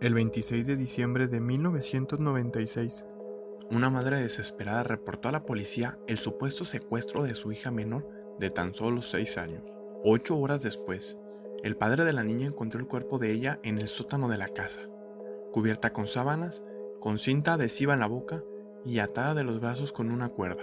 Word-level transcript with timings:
El 0.00 0.14
26 0.14 0.64
de 0.64 0.76
diciembre 0.76 1.26
de 1.26 1.40
1996, 1.40 3.04
una 3.72 3.90
madre 3.90 4.18
desesperada 4.18 4.84
reportó 4.84 5.28
a 5.28 5.32
la 5.32 5.42
policía 5.42 5.98
el 6.06 6.18
supuesto 6.18 6.64
secuestro 6.64 7.24
de 7.24 7.34
su 7.34 7.50
hija 7.50 7.72
menor 7.72 8.08
de 8.38 8.50
tan 8.50 8.74
solo 8.74 9.02
6 9.02 9.38
años. 9.38 9.64
Ocho 10.04 10.38
horas 10.38 10.62
después, 10.62 11.18
el 11.64 11.76
padre 11.76 12.04
de 12.04 12.12
la 12.12 12.22
niña 12.22 12.46
encontró 12.46 12.78
el 12.78 12.86
cuerpo 12.86 13.18
de 13.18 13.32
ella 13.32 13.58
en 13.64 13.78
el 13.78 13.88
sótano 13.88 14.28
de 14.28 14.38
la 14.38 14.50
casa, 14.50 14.82
cubierta 15.50 15.92
con 15.92 16.06
sábanas, 16.06 16.62
con 17.00 17.18
cinta 17.18 17.54
adhesiva 17.54 17.94
en 17.94 18.00
la 18.00 18.06
boca 18.06 18.44
y 18.84 19.00
atada 19.00 19.34
de 19.34 19.42
los 19.42 19.58
brazos 19.58 19.90
con 19.90 20.12
una 20.12 20.28
cuerda. 20.28 20.62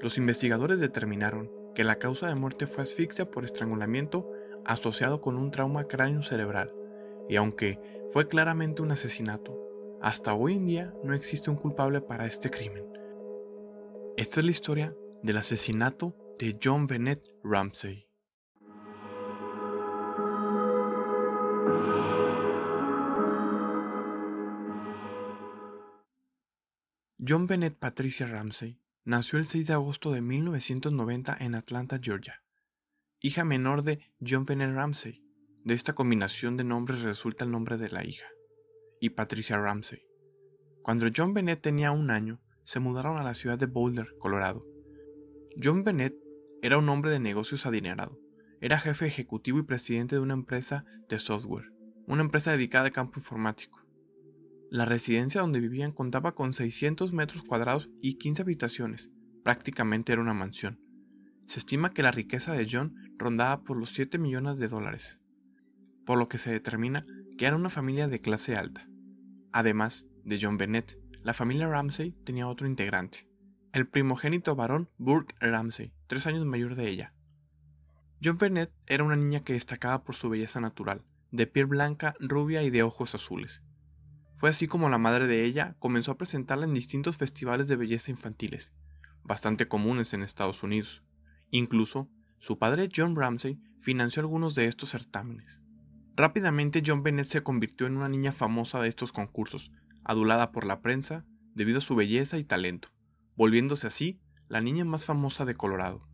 Los 0.00 0.16
investigadores 0.16 0.80
determinaron 0.80 1.50
que 1.74 1.84
la 1.84 1.96
causa 1.96 2.28
de 2.28 2.34
muerte 2.34 2.66
fue 2.66 2.84
asfixia 2.84 3.30
por 3.30 3.44
estrangulamiento 3.44 4.26
asociado 4.64 5.20
con 5.20 5.36
un 5.36 5.50
trauma 5.50 5.84
cráneo 5.84 6.22
cerebral, 6.22 6.72
y 7.28 7.36
aunque 7.36 7.78
fue 8.12 8.28
claramente 8.28 8.82
un 8.82 8.90
asesinato, 8.90 9.58
hasta 10.00 10.34
hoy 10.34 10.56
en 10.56 10.66
día 10.66 10.94
no 11.04 11.14
existe 11.14 11.50
un 11.50 11.56
culpable 11.56 12.00
para 12.00 12.26
este 12.26 12.50
crimen. 12.50 12.84
Esta 14.16 14.40
es 14.40 14.44
la 14.44 14.50
historia 14.50 14.96
del 15.22 15.36
asesinato 15.36 16.16
de 16.38 16.58
John 16.62 16.86
Bennett 16.86 17.34
Ramsey. 17.42 18.06
John 27.28 27.46
Bennett 27.46 27.76
Patricia 27.76 28.26
Ramsey 28.26 28.80
nació 29.04 29.38
el 29.38 29.46
6 29.46 29.66
de 29.66 29.72
agosto 29.74 30.12
de 30.12 30.22
1990 30.22 31.36
en 31.40 31.54
Atlanta, 31.56 31.98
Georgia. 32.00 32.42
Hija 33.20 33.44
menor 33.44 33.82
de 33.82 34.00
John 34.26 34.46
Bennett 34.46 34.74
Ramsey. 34.74 35.27
De 35.68 35.74
esta 35.74 35.94
combinación 35.94 36.56
de 36.56 36.64
nombres 36.64 37.02
resulta 37.02 37.44
el 37.44 37.50
nombre 37.50 37.76
de 37.76 37.90
la 37.90 38.02
hija. 38.02 38.26
Y 39.02 39.10
Patricia 39.10 39.58
Ramsey. 39.58 40.00
Cuando 40.82 41.08
John 41.14 41.34
Bennett 41.34 41.60
tenía 41.60 41.90
un 41.90 42.10
año, 42.10 42.40
se 42.62 42.80
mudaron 42.80 43.18
a 43.18 43.22
la 43.22 43.34
ciudad 43.34 43.58
de 43.58 43.66
Boulder, 43.66 44.14
Colorado. 44.18 44.64
John 45.62 45.84
Bennett 45.84 46.16
era 46.62 46.78
un 46.78 46.88
hombre 46.88 47.10
de 47.10 47.20
negocios 47.20 47.66
adinerado. 47.66 48.18
Era 48.62 48.78
jefe 48.78 49.04
ejecutivo 49.04 49.58
y 49.58 49.64
presidente 49.64 50.16
de 50.16 50.22
una 50.22 50.32
empresa 50.32 50.86
de 51.06 51.18
software, 51.18 51.70
una 52.06 52.22
empresa 52.22 52.50
dedicada 52.50 52.86
al 52.86 52.92
campo 52.92 53.20
informático. 53.20 53.78
La 54.70 54.86
residencia 54.86 55.42
donde 55.42 55.60
vivían 55.60 55.92
contaba 55.92 56.34
con 56.34 56.54
600 56.54 57.12
metros 57.12 57.42
cuadrados 57.42 57.90
y 58.00 58.14
15 58.14 58.40
habitaciones. 58.40 59.10
Prácticamente 59.44 60.12
era 60.12 60.22
una 60.22 60.32
mansión. 60.32 60.80
Se 61.44 61.58
estima 61.58 61.92
que 61.92 62.02
la 62.02 62.10
riqueza 62.10 62.54
de 62.54 62.66
John 62.72 62.94
rondaba 63.18 63.64
por 63.64 63.76
los 63.76 63.90
7 63.90 64.16
millones 64.16 64.56
de 64.56 64.68
dólares, 64.68 65.20
por 66.08 66.18
lo 66.18 66.26
que 66.26 66.38
se 66.38 66.50
determina 66.50 67.04
que 67.36 67.44
era 67.44 67.54
una 67.54 67.68
familia 67.68 68.08
de 68.08 68.22
clase 68.22 68.56
alta. 68.56 68.88
Además 69.52 70.06
de 70.24 70.38
John 70.40 70.56
Bennett, 70.56 70.98
la 71.22 71.34
familia 71.34 71.68
Ramsey 71.68 72.12
tenía 72.24 72.48
otro 72.48 72.66
integrante, 72.66 73.28
el 73.74 73.86
primogénito 73.86 74.56
varón 74.56 74.88
Burke 74.96 75.34
Ramsey, 75.38 75.92
tres 76.06 76.26
años 76.26 76.46
mayor 76.46 76.76
de 76.76 76.88
ella. 76.88 77.12
John 78.24 78.38
Bennett 78.38 78.72
era 78.86 79.04
una 79.04 79.16
niña 79.16 79.44
que 79.44 79.52
destacaba 79.52 80.02
por 80.02 80.14
su 80.14 80.30
belleza 80.30 80.62
natural, 80.62 81.02
de 81.30 81.46
piel 81.46 81.66
blanca, 81.66 82.14
rubia 82.20 82.62
y 82.62 82.70
de 82.70 82.82
ojos 82.82 83.14
azules. 83.14 83.62
Fue 84.38 84.48
así 84.48 84.66
como 84.66 84.88
la 84.88 84.96
madre 84.96 85.26
de 85.26 85.44
ella 85.44 85.76
comenzó 85.78 86.12
a 86.12 86.16
presentarla 86.16 86.64
en 86.64 86.72
distintos 86.72 87.18
festivales 87.18 87.68
de 87.68 87.76
belleza 87.76 88.10
infantiles, 88.10 88.72
bastante 89.24 89.68
comunes 89.68 90.14
en 90.14 90.22
Estados 90.22 90.62
Unidos. 90.62 91.04
Incluso, 91.50 92.08
su 92.38 92.58
padre 92.58 92.88
John 92.96 93.14
Ramsey 93.14 93.60
financió 93.82 94.22
algunos 94.22 94.54
de 94.54 94.64
estos 94.64 94.88
certámenes. 94.88 95.60
Rápidamente 96.18 96.82
John 96.84 97.04
Bennett 97.04 97.26
se 97.26 97.44
convirtió 97.44 97.86
en 97.86 97.96
una 97.96 98.08
niña 98.08 98.32
famosa 98.32 98.80
de 98.80 98.88
estos 98.88 99.12
concursos, 99.12 99.70
adulada 100.02 100.50
por 100.50 100.66
la 100.66 100.82
prensa 100.82 101.24
debido 101.54 101.78
a 101.78 101.80
su 101.80 101.94
belleza 101.94 102.38
y 102.38 102.44
talento, 102.44 102.88
volviéndose 103.36 103.86
así 103.86 104.18
la 104.48 104.60
niña 104.60 104.84
más 104.84 105.04
famosa 105.04 105.44
de 105.44 105.54
Colorado. 105.54 106.08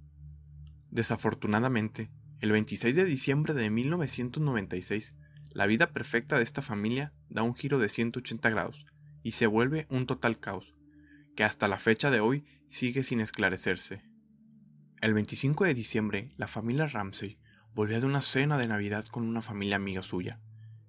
Desafortunadamente, 0.91 2.11
el 2.41 2.53
26 2.53 2.95
de 2.95 3.07
diciembre 3.07 3.55
de 3.55 3.71
1996, 3.71 5.15
la 5.49 5.65
vida 5.65 5.91
perfecta 5.91 6.37
de 6.37 6.45
esta 6.45 6.61
familia 6.61 7.15
da 7.31 7.43
un 7.43 7.55
giro 7.55 7.79
de 7.79 7.89
180 7.89 8.51
grados 8.51 8.85
y 9.23 9.33
se 9.33 9.47
vuelve 9.47 9.87
un 9.89 10.05
total 10.05 10.39
caos, 10.39 10.75
que 11.35 11.45
hasta 11.45 11.67
la 11.67 11.79
fecha 11.79 12.11
de 12.11 12.21
hoy 12.21 12.45
sigue 12.69 13.05
sin 13.05 13.21
esclarecerse. 13.21 14.03
El 15.01 15.15
25 15.15 15.65
de 15.65 15.73
diciembre, 15.73 16.35
la 16.37 16.47
familia 16.47 16.89
Ramsey 16.89 17.39
volvió 17.75 18.01
de 18.01 18.07
una 18.07 18.21
cena 18.21 18.57
de 18.57 18.69
Navidad 18.69 19.05
con 19.07 19.25
una 19.25 19.43
familia 19.43 19.77
amiga 19.77 20.03
suya. 20.03 20.39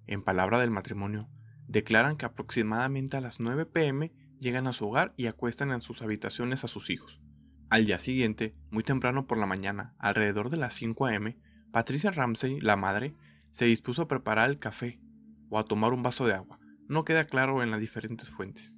En 0.06 0.22
palabra 0.22 0.60
del 0.60 0.70
matrimonio, 0.70 1.28
declaran 1.66 2.16
que 2.16 2.26
aproximadamente 2.26 3.16
a 3.16 3.20
las 3.20 3.40
9 3.40 3.66
pm 3.66 4.12
llegan 4.38 4.68
a 4.68 4.72
su 4.72 4.86
hogar 4.86 5.12
y 5.16 5.26
acuestan 5.26 5.72
en 5.72 5.80
sus 5.80 6.00
habitaciones 6.02 6.62
a 6.62 6.68
sus 6.68 6.90
hijos. 6.90 7.20
Al 7.70 7.86
día 7.86 7.98
siguiente, 7.98 8.54
muy 8.70 8.84
temprano 8.84 9.26
por 9.26 9.36
la 9.36 9.46
mañana, 9.46 9.94
alrededor 9.98 10.48
de 10.48 10.58
las 10.58 10.74
5 10.74 11.06
am, 11.06 11.34
Patricia 11.72 12.12
Ramsey, 12.12 12.60
la 12.60 12.76
madre, 12.76 13.16
se 13.50 13.64
dispuso 13.64 14.02
a 14.02 14.08
preparar 14.08 14.48
el 14.48 14.60
café 14.60 15.00
o 15.48 15.58
a 15.58 15.64
tomar 15.64 15.92
un 15.92 16.04
vaso 16.04 16.24
de 16.24 16.34
agua, 16.34 16.60
no 16.88 17.04
queda 17.04 17.26
claro 17.26 17.64
en 17.64 17.72
las 17.72 17.80
diferentes 17.80 18.30
fuentes. 18.30 18.76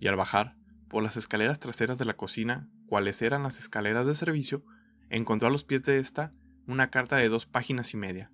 Y 0.00 0.08
al 0.08 0.16
bajar 0.16 0.56
por 0.88 1.04
las 1.04 1.16
escaleras 1.16 1.60
traseras 1.60 2.00
de 2.00 2.04
la 2.04 2.16
cocina, 2.16 2.68
cuales 2.86 3.22
eran 3.22 3.44
las 3.44 3.60
escaleras 3.60 4.06
de 4.06 4.16
servicio, 4.16 4.64
encontró 5.08 5.46
a 5.46 5.50
los 5.52 5.62
pies 5.62 5.84
de 5.84 5.98
esta 5.98 6.32
una 6.66 6.90
carta 6.90 7.16
de 7.16 7.28
dos 7.28 7.46
páginas 7.46 7.94
y 7.94 7.96
media. 7.96 8.30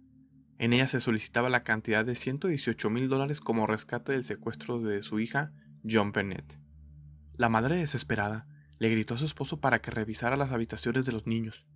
En 0.59 0.73
ella 0.73 0.87
se 0.87 1.01
solicitaba 1.01 1.49
la 1.49 1.63
cantidad 1.63 2.05
de 2.05 2.15
118 2.15 2.91
mil 2.91 3.09
dólares 3.09 3.41
como 3.41 3.67
rescate 3.67 4.13
del 4.13 4.25
secuestro 4.25 4.81
de 4.81 5.03
su 5.03 5.21
hija, 5.21 5.53
John 5.89 6.13
Bennett. 6.13 6.59
La 7.35 7.49
madre 7.49 7.77
desesperada 7.77 8.47
le 8.79 8.91
gritó 8.91 9.15
a 9.15 9.19
su 9.19 9.25
esposo 9.25 9.61
para 9.61 9.81
que 9.81 9.91
revisara 9.91 10.37
las 10.37 10.53
habitaciones 10.53 11.07
de 11.07 11.13
los 11.13 11.27
niños. 11.27 11.67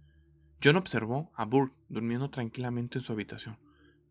John 0.62 0.76
observó 0.76 1.32
a 1.34 1.44
Burke 1.44 1.76
durmiendo 1.88 2.30
tranquilamente 2.30 2.98
en 2.98 3.04
su 3.04 3.12
habitación 3.12 3.58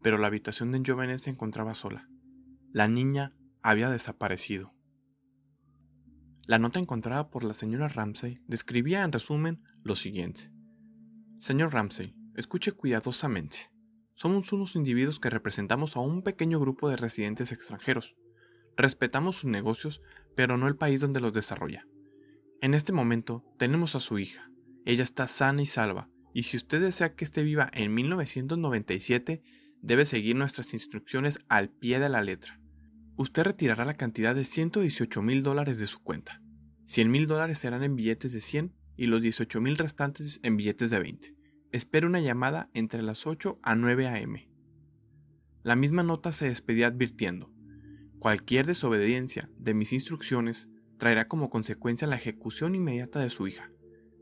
pero 0.04 0.18
la 0.18 0.28
habitación 0.28 0.72
de 0.72 0.84
Jovenet 0.86 1.18
se 1.18 1.32
encontraba 1.32 1.74
sola. 1.74 2.08
La 2.72 2.88
niña 2.88 3.34
había 3.64 3.90
desaparecido. 3.90 4.74
La 6.46 6.60
nota 6.60 6.80
encontrada 6.80 7.30
por 7.30 7.46
la 7.46 7.54
señora 7.54 7.88
Ramsey 7.88 8.42
describía 8.46 9.04
en 9.04 9.14
resumen 9.14 9.64
lo 9.82 9.96
siguiente. 9.96 10.52
Señor 11.40 11.74
Ramsey, 11.74 12.16
escuche 12.36 12.72
cuidadosamente. 12.72 13.72
Somos 14.16 14.52
unos 14.54 14.76
individuos 14.76 15.20
que 15.20 15.30
representamos 15.30 15.96
a 15.96 16.00
un 16.00 16.22
pequeño 16.22 16.60
grupo 16.60 16.90
de 16.90 16.98
residentes 16.98 17.52
extranjeros. 17.52 18.16
Respetamos 18.78 19.38
sus 19.38 19.50
negocios, 19.50 20.02
pero 20.36 20.58
no 20.58 20.68
el 20.68 20.76
país 20.76 21.02
donde 21.02 21.20
los 21.20 21.34
desarrolla. 21.34 21.88
En 22.62 22.74
este 22.74 22.94
momento 22.94 23.44
tenemos 23.58 23.96
a 23.96 24.00
su 24.00 24.20
hija. 24.20 24.50
Ella 24.86 25.04
está 25.04 25.28
sana 25.28 25.62
y 25.62 25.66
salva, 25.66 26.10
y 26.34 26.44
si 26.44 26.58
usted 26.58 26.82
desea 26.82 27.16
que 27.16 27.26
esté 27.26 27.44
viva 27.44 27.70
en 27.74 27.94
1997, 27.94 29.42
debe 29.82 30.06
seguir 30.06 30.36
nuestras 30.36 30.74
instrucciones 30.74 31.40
al 31.50 31.70
pie 31.70 32.00
de 32.00 32.10
la 32.10 32.22
letra. 32.22 32.60
Usted 33.16 33.44
retirará 33.44 33.86
la 33.86 33.98
cantidad 33.98 34.34
de 34.34 34.46
118 34.46 35.22
mil 35.22 35.44
dólares 35.44 35.78
de 35.80 35.88
su 35.88 36.02
cuenta. 36.02 36.42
100 36.86 37.12
mil 37.12 37.28
dólares 37.28 37.60
serán 37.60 37.84
en 37.84 37.96
billetes 37.96 38.34
de 38.34 38.42
100 38.42 38.74
y 38.98 39.06
los 39.06 39.22
18 39.22 39.62
mil 39.62 39.78
restantes 39.78 40.40
en 40.44 40.58
billetes 40.58 40.90
de 40.90 41.00
20. 41.00 41.36
Espero 41.74 42.08
una 42.08 42.20
llamada 42.20 42.70
entre 42.76 43.02
las 43.02 43.26
8 43.26 43.58
a 43.64 43.74
9 43.74 44.08
a.m. 44.08 44.48
La 45.64 45.76
misma 45.76 46.04
nota 46.04 46.32
se 46.32 46.48
despedía 46.48 46.86
advirtiendo, 46.86 47.52
cualquier 48.20 48.68
desobediencia 48.68 49.50
de 49.58 49.74
mis 49.74 49.92
instrucciones 49.92 50.70
traerá 51.00 51.28
como 51.28 51.50
consecuencia 51.50 52.08
la 52.08 52.16
ejecución 52.16 52.76
inmediata 52.76 53.22
de 53.22 53.32
su 53.32 53.48
hija. 53.48 53.72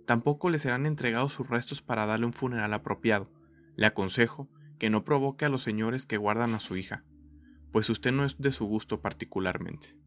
Tampoco 0.05 0.49
le 0.49 0.59
serán 0.59 0.85
entregados 0.85 1.33
sus 1.33 1.49
restos 1.49 1.81
para 1.81 2.05
darle 2.05 2.25
un 2.25 2.31
funeral 2.31 2.73
apropiado. 2.73 3.29
Le 3.75 3.85
aconsejo 3.85 4.49
que 4.79 4.89
no 4.89 5.03
provoque 5.03 5.43
a 5.43 5.49
los 5.49 5.61
señores 5.61 6.05
que 6.05 6.15
guardan 6.15 6.53
a 6.55 6.61
su 6.61 6.77
hija, 6.77 7.03
pues 7.73 7.89
usted 7.89 8.13
no 8.13 8.23
es 8.23 8.37
de 8.39 8.53
su 8.53 8.65
gusto 8.65 9.01
particularmente. 9.01 9.97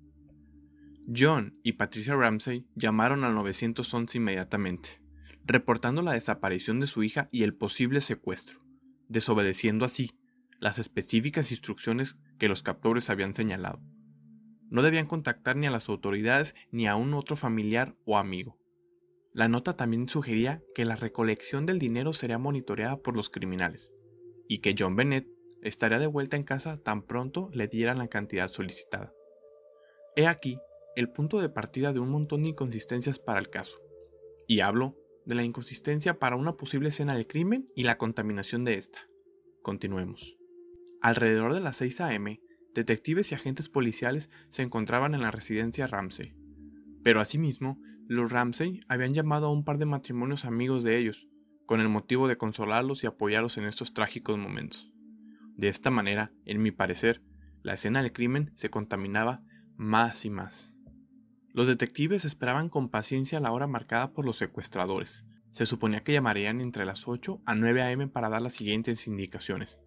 John 1.14 1.58
y 1.62 1.74
Patricia 1.74 2.16
Ramsey 2.16 2.66
llamaron 2.74 3.22
al 3.22 3.34
911 3.34 4.16
inmediatamente, 4.16 5.03
reportando 5.44 6.02
la 6.02 6.12
desaparición 6.12 6.80
de 6.80 6.86
su 6.86 7.02
hija 7.02 7.28
y 7.30 7.42
el 7.42 7.54
posible 7.54 8.00
secuestro, 8.00 8.60
desobedeciendo 9.08 9.84
así 9.84 10.10
las 10.58 10.78
específicas 10.78 11.50
instrucciones 11.50 12.16
que 12.38 12.48
los 12.48 12.62
captores 12.62 13.10
habían 13.10 13.34
señalado. 13.34 13.80
No 14.70 14.82
debían 14.82 15.06
contactar 15.06 15.56
ni 15.56 15.66
a 15.66 15.70
las 15.70 15.88
autoridades 15.88 16.54
ni 16.70 16.86
a 16.86 16.96
un 16.96 17.14
otro 17.14 17.36
familiar 17.36 17.94
o 18.04 18.16
amigo. 18.16 18.58
La 19.32 19.48
nota 19.48 19.76
también 19.76 20.08
sugería 20.08 20.62
que 20.74 20.84
la 20.84 20.96
recolección 20.96 21.66
del 21.66 21.78
dinero 21.78 22.12
sería 22.12 22.38
monitoreada 22.38 22.96
por 22.96 23.16
los 23.16 23.28
criminales, 23.28 23.92
y 24.48 24.58
que 24.58 24.74
John 24.78 24.96
Bennett 24.96 25.28
estaría 25.62 25.98
de 25.98 26.06
vuelta 26.06 26.36
en 26.36 26.44
casa 26.44 26.78
tan 26.82 27.02
pronto 27.02 27.50
le 27.52 27.68
dieran 27.68 27.98
la 27.98 28.08
cantidad 28.08 28.48
solicitada. 28.48 29.12
He 30.16 30.26
aquí 30.26 30.58
el 30.96 31.10
punto 31.10 31.40
de 31.40 31.48
partida 31.48 31.92
de 31.92 31.98
un 31.98 32.10
montón 32.10 32.42
de 32.42 32.50
inconsistencias 32.50 33.18
para 33.18 33.40
el 33.40 33.50
caso. 33.50 33.78
Y 34.46 34.60
hablo 34.60 34.96
de 35.26 35.34
la 35.34 35.44
inconsistencia 35.44 36.18
para 36.18 36.36
una 36.36 36.56
posible 36.56 36.90
escena 36.90 37.14
del 37.14 37.26
crimen 37.26 37.68
y 37.74 37.84
la 37.84 37.98
contaminación 37.98 38.64
de 38.64 38.74
esta. 38.74 39.00
Continuemos. 39.62 40.36
Alrededor 41.00 41.54
de 41.54 41.60
las 41.60 41.76
6 41.78 42.00
a.m., 42.02 42.40
detectives 42.74 43.30
y 43.30 43.34
agentes 43.34 43.68
policiales 43.68 44.30
se 44.48 44.62
encontraban 44.62 45.14
en 45.14 45.22
la 45.22 45.30
residencia 45.30 45.86
Ramsey. 45.86 46.34
Pero 47.02 47.20
asimismo, 47.20 47.80
los 48.06 48.30
Ramsey 48.30 48.80
habían 48.88 49.14
llamado 49.14 49.46
a 49.46 49.52
un 49.52 49.64
par 49.64 49.78
de 49.78 49.86
matrimonios 49.86 50.44
amigos 50.44 50.84
de 50.84 50.98
ellos, 50.98 51.28
con 51.66 51.80
el 51.80 51.88
motivo 51.88 52.28
de 52.28 52.36
consolarlos 52.36 53.04
y 53.04 53.06
apoyarlos 53.06 53.56
en 53.56 53.64
estos 53.64 53.94
trágicos 53.94 54.38
momentos. 54.38 54.92
De 55.56 55.68
esta 55.68 55.90
manera, 55.90 56.32
en 56.44 56.60
mi 56.62 56.72
parecer, 56.72 57.22
la 57.62 57.74
escena 57.74 58.02
del 58.02 58.12
crimen 58.12 58.50
se 58.54 58.70
contaminaba 58.70 59.42
más 59.76 60.24
y 60.24 60.30
más. 60.30 60.73
Los 61.54 61.68
detectives 61.68 62.24
esperaban 62.24 62.68
con 62.68 62.88
paciencia 62.88 63.38
la 63.38 63.52
hora 63.52 63.68
marcada 63.68 64.12
por 64.12 64.24
los 64.24 64.36
secuestradores. 64.36 65.24
Se 65.52 65.66
suponía 65.66 66.02
que 66.02 66.12
llamarían 66.12 66.60
entre 66.60 66.84
las 66.84 67.06
8 67.06 67.42
a 67.46 67.54
9 67.54 67.80
a.m. 67.80 68.08
para 68.08 68.28
dar 68.28 68.42
las 68.42 68.54
siguientes 68.54 69.06
indicaciones. 69.06 69.78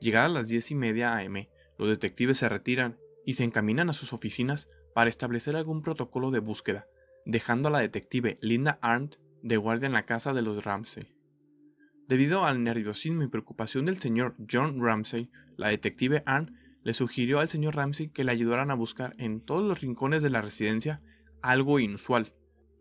Llegadas 0.00 0.32
las 0.32 0.48
10 0.48 0.72
y 0.72 0.74
media 0.74 1.14
a.m., 1.14 1.48
los 1.78 1.88
detectives 1.88 2.38
se 2.38 2.48
retiran 2.48 2.98
y 3.24 3.34
se 3.34 3.44
encaminan 3.44 3.88
a 3.90 3.92
sus 3.92 4.12
oficinas 4.12 4.68
para 4.92 5.08
establecer 5.08 5.54
algún 5.54 5.82
protocolo 5.82 6.32
de 6.32 6.40
búsqueda, 6.40 6.88
dejando 7.24 7.68
a 7.68 7.70
la 7.70 7.78
detective 7.78 8.36
Linda 8.42 8.80
Arndt 8.82 9.18
de 9.40 9.56
guardia 9.56 9.86
en 9.86 9.92
la 9.92 10.06
casa 10.06 10.34
de 10.34 10.42
los 10.42 10.64
Ramsey. 10.64 11.14
Debido 12.08 12.44
al 12.44 12.64
nerviosismo 12.64 13.22
y 13.22 13.28
preocupación 13.28 13.84
del 13.84 13.98
señor 13.98 14.34
John 14.50 14.82
Ramsey, 14.82 15.30
la 15.56 15.68
detective 15.68 16.24
Arndt 16.26 16.50
le 16.84 16.92
sugirió 16.92 17.40
al 17.40 17.48
señor 17.48 17.74
Ramsey 17.74 18.10
que 18.10 18.24
le 18.24 18.32
ayudaran 18.32 18.70
a 18.70 18.74
buscar 18.74 19.14
en 19.18 19.40
todos 19.40 19.64
los 19.64 19.80
rincones 19.80 20.22
de 20.22 20.30
la 20.30 20.42
residencia 20.42 21.02
algo 21.42 21.80
inusual. 21.80 22.34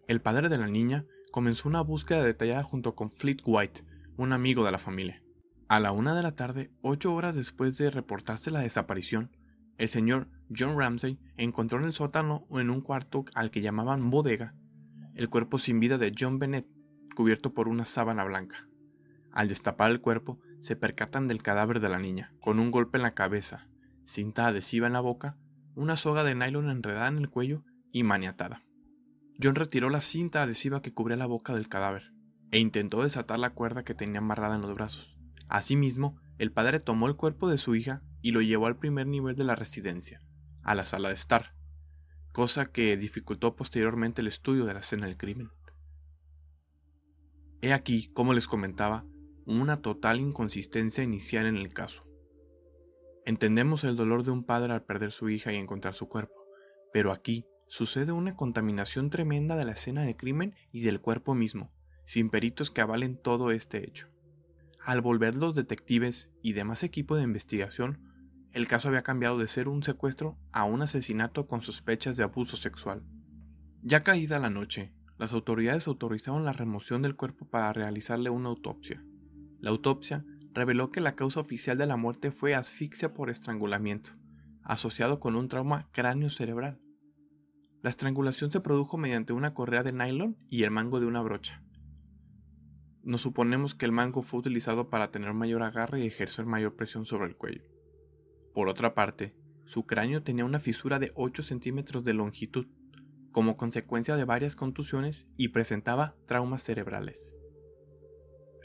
El 0.07 0.21
padre 0.21 0.49
de 0.49 0.57
la 0.57 0.67
niña 0.67 1.05
comenzó 1.31 1.69
una 1.69 1.81
búsqueda 1.81 2.23
detallada 2.23 2.63
junto 2.63 2.95
con 2.95 3.11
Fleet 3.11 3.41
White, 3.45 3.83
un 4.17 4.33
amigo 4.33 4.65
de 4.65 4.71
la 4.71 4.77
familia. 4.77 5.23
A 5.69 5.79
la 5.79 5.91
una 5.91 6.13
de 6.13 6.21
la 6.21 6.35
tarde, 6.35 6.71
ocho 6.81 7.15
horas 7.15 7.35
después 7.35 7.77
de 7.77 7.89
reportarse 7.89 8.51
la 8.51 8.59
desaparición, 8.59 9.31
el 9.77 9.87
señor 9.87 10.27
John 10.55 10.77
Ramsey 10.77 11.17
encontró 11.37 11.79
en 11.79 11.85
el 11.85 11.93
sótano 11.93 12.45
o 12.49 12.59
en 12.59 12.69
un 12.69 12.81
cuarto 12.81 13.25
al 13.33 13.49
que 13.49 13.61
llamaban 13.61 14.09
bodega 14.09 14.53
el 15.15 15.29
cuerpo 15.29 15.59
sin 15.59 15.79
vida 15.79 15.97
de 15.97 16.13
John 16.17 16.39
Bennett, 16.39 16.67
cubierto 17.15 17.53
por 17.53 17.67
una 17.67 17.85
sábana 17.85 18.23
blanca. 18.23 18.67
Al 19.31 19.47
destapar 19.47 19.91
el 19.91 20.01
cuerpo, 20.01 20.39
se 20.59 20.75
percatan 20.75 21.27
del 21.27 21.41
cadáver 21.41 21.79
de 21.79 21.89
la 21.89 21.99
niña, 21.99 22.33
con 22.39 22.59
un 22.59 22.71
golpe 22.71 22.97
en 22.97 23.03
la 23.03 23.13
cabeza, 23.13 23.67
cinta 24.05 24.47
adhesiva 24.47 24.87
en 24.87 24.93
la 24.93 24.99
boca, 24.99 25.37
una 25.75 25.97
soga 25.97 26.23
de 26.23 26.35
nylon 26.35 26.69
enredada 26.69 27.07
en 27.07 27.17
el 27.17 27.29
cuello 27.29 27.63
y 27.91 28.03
maniatada. 28.03 28.63
John 29.41 29.55
retiró 29.55 29.89
la 29.89 30.01
cinta 30.01 30.43
adhesiva 30.43 30.81
que 30.81 30.93
cubría 30.93 31.17
la 31.17 31.25
boca 31.25 31.53
del 31.53 31.69
cadáver 31.69 32.11
e 32.51 32.59
intentó 32.59 33.01
desatar 33.01 33.39
la 33.39 33.49
cuerda 33.49 33.83
que 33.83 33.95
tenía 33.95 34.19
amarrada 34.19 34.55
en 34.55 34.61
los 34.61 34.75
brazos. 34.75 35.17
Asimismo, 35.49 36.19
el 36.37 36.51
padre 36.51 36.79
tomó 36.79 37.07
el 37.07 37.15
cuerpo 37.15 37.49
de 37.49 37.57
su 37.57 37.75
hija 37.75 38.03
y 38.21 38.31
lo 38.31 38.41
llevó 38.41 38.67
al 38.67 38.77
primer 38.77 39.07
nivel 39.07 39.35
de 39.35 39.43
la 39.43 39.55
residencia, 39.55 40.21
a 40.61 40.75
la 40.75 40.85
sala 40.85 41.09
de 41.09 41.15
estar, 41.15 41.55
cosa 42.31 42.71
que 42.71 42.95
dificultó 42.95 43.55
posteriormente 43.55 44.21
el 44.21 44.27
estudio 44.27 44.65
de 44.65 44.73
la 44.73 44.81
escena 44.81 45.07
del 45.07 45.17
crimen. 45.17 45.49
He 47.61 47.73
aquí, 47.73 48.11
como 48.13 48.33
les 48.33 48.47
comentaba, 48.47 49.05
una 49.45 49.81
total 49.81 50.19
inconsistencia 50.19 51.03
inicial 51.03 51.45
en 51.45 51.57
el 51.57 51.73
caso. 51.73 52.05
Entendemos 53.25 53.83
el 53.83 53.95
dolor 53.95 54.23
de 54.23 54.31
un 54.31 54.43
padre 54.43 54.73
al 54.73 54.83
perder 54.83 55.11
su 55.11 55.29
hija 55.29 55.53
y 55.53 55.55
encontrar 55.55 55.93
su 55.93 56.09
cuerpo, 56.09 56.45
pero 56.91 57.11
aquí 57.11 57.45
sucede 57.67 58.11
una 58.11 58.35
contaminación 58.35 59.09
tremenda 59.09 59.55
de 59.55 59.65
la 59.65 59.71
escena 59.71 60.03
del 60.03 60.17
crimen 60.17 60.55
y 60.71 60.81
del 60.81 60.99
cuerpo 60.99 61.33
mismo, 61.33 61.71
sin 62.05 62.29
peritos 62.29 62.69
que 62.69 62.81
avalen 62.81 63.17
todo 63.17 63.51
este 63.51 63.87
hecho. 63.87 64.09
Al 64.81 64.99
volver 64.99 65.35
los 65.35 65.55
detectives 65.55 66.29
y 66.41 66.51
demás 66.53 66.83
equipo 66.83 67.15
de 67.15 67.23
investigación, 67.23 67.99
el 68.51 68.67
caso 68.67 68.89
había 68.89 69.01
cambiado 69.01 69.37
de 69.37 69.47
ser 69.47 69.69
un 69.69 69.81
secuestro 69.81 70.37
a 70.51 70.65
un 70.65 70.81
asesinato 70.81 71.47
con 71.47 71.61
sospechas 71.61 72.17
de 72.17 72.23
abuso 72.23 72.57
sexual. 72.57 73.03
Ya 73.81 74.03
caída 74.03 74.37
la 74.39 74.49
noche, 74.49 74.93
las 75.17 75.31
autoridades 75.31 75.87
autorizaron 75.87 76.43
la 76.43 76.53
remoción 76.53 77.01
del 77.01 77.15
cuerpo 77.15 77.45
para 77.45 77.71
realizarle 77.71 78.29
una 78.29 78.49
autopsia. 78.49 79.03
La 79.59 79.69
autopsia 79.69 80.25
reveló 80.53 80.91
que 80.91 81.01
la 81.01 81.15
causa 81.15 81.39
oficial 81.39 81.77
de 81.77 81.87
la 81.87 81.97
muerte 81.97 82.31
fue 82.31 82.55
asfixia 82.55 83.13
por 83.13 83.29
estrangulamiento, 83.29 84.11
asociado 84.63 85.19
con 85.19 85.35
un 85.35 85.47
trauma 85.47 85.89
cráneo-cerebral. 85.91 86.79
La 87.81 87.89
estrangulación 87.89 88.51
se 88.51 88.61
produjo 88.61 88.97
mediante 88.97 89.33
una 89.33 89.53
correa 89.53 89.83
de 89.83 89.91
nylon 89.91 90.37
y 90.49 90.63
el 90.63 90.71
mango 90.71 90.99
de 90.99 91.05
una 91.05 91.21
brocha. 91.21 91.61
Nos 93.03 93.21
suponemos 93.21 93.75
que 93.75 93.85
el 93.85 93.91
mango 93.91 94.23
fue 94.23 94.39
utilizado 94.39 94.89
para 94.89 95.11
tener 95.11 95.33
mayor 95.33 95.63
agarre 95.63 95.99
y 95.99 96.07
ejercer 96.07 96.45
mayor 96.45 96.75
presión 96.75 97.05
sobre 97.05 97.27
el 97.27 97.35
cuello. 97.35 97.63
Por 98.53 98.69
otra 98.69 98.93
parte, 98.93 99.35
su 99.65 99.85
cráneo 99.85 100.23
tenía 100.23 100.45
una 100.45 100.59
fisura 100.59 100.99
de 100.99 101.11
8 101.15 101.43
centímetros 101.43 102.03
de 102.05 102.13
longitud, 102.13 102.67
como 103.31 103.57
consecuencia 103.57 104.15
de 104.15 104.23
varias 104.23 104.55
contusiones 104.55 105.25
y 105.35 105.49
presentaba 105.49 106.15
traumas 106.27 106.63
cerebrales. 106.63 107.35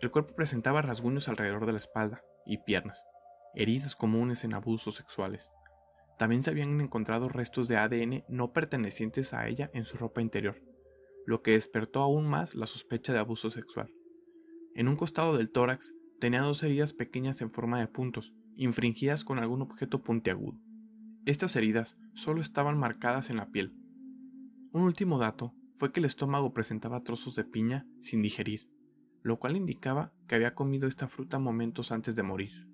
El 0.00 0.12
cuerpo 0.12 0.34
presentaba 0.36 0.80
rasguños 0.80 1.28
alrededor 1.28 1.66
de 1.66 1.72
la 1.72 1.78
espalda 1.78 2.22
y 2.46 2.58
piernas, 2.58 3.04
heridas 3.54 3.96
comunes 3.96 4.44
en 4.44 4.54
abusos 4.54 4.94
sexuales. 4.94 5.50
También 6.18 6.42
se 6.42 6.50
habían 6.50 6.80
encontrado 6.80 7.28
restos 7.28 7.66
de 7.66 7.76
ADN 7.76 8.24
no 8.28 8.52
pertenecientes 8.52 9.34
a 9.34 9.48
ella 9.48 9.70
en 9.74 9.84
su 9.84 9.96
ropa 9.96 10.20
interior, 10.20 10.62
lo 11.26 11.42
que 11.42 11.52
despertó 11.52 12.00
aún 12.00 12.28
más 12.28 12.54
la 12.54 12.68
sospecha 12.68 13.12
de 13.12 13.18
abuso 13.18 13.50
sexual. 13.50 13.92
En 14.74 14.86
un 14.86 14.94
costado 14.94 15.36
del 15.36 15.50
tórax 15.50 15.92
tenía 16.20 16.42
dos 16.42 16.62
heridas 16.62 16.92
pequeñas 16.92 17.40
en 17.40 17.50
forma 17.50 17.80
de 17.80 17.88
puntos, 17.88 18.32
infringidas 18.56 19.24
con 19.24 19.38
algún 19.38 19.62
objeto 19.62 20.02
puntiagudo. 20.04 20.60
Estas 21.26 21.56
heridas 21.56 21.96
solo 22.14 22.40
estaban 22.40 22.78
marcadas 22.78 23.30
en 23.30 23.36
la 23.36 23.50
piel. 23.50 23.74
Un 24.72 24.82
último 24.82 25.18
dato 25.18 25.54
fue 25.76 25.92
que 25.92 25.98
el 26.00 26.06
estómago 26.06 26.52
presentaba 26.52 27.02
trozos 27.02 27.34
de 27.34 27.44
piña 27.44 27.86
sin 28.00 28.22
digerir, 28.22 28.68
lo 29.28 29.38
cual 29.38 29.56
indicaba 29.56 30.12
que 30.26 30.34
había 30.34 30.54
comido 30.54 30.88
esta 30.88 31.06
fruta 31.06 31.38
momentos 31.38 31.92
antes 31.92 32.16
de 32.16 32.22
morir. 32.22 32.66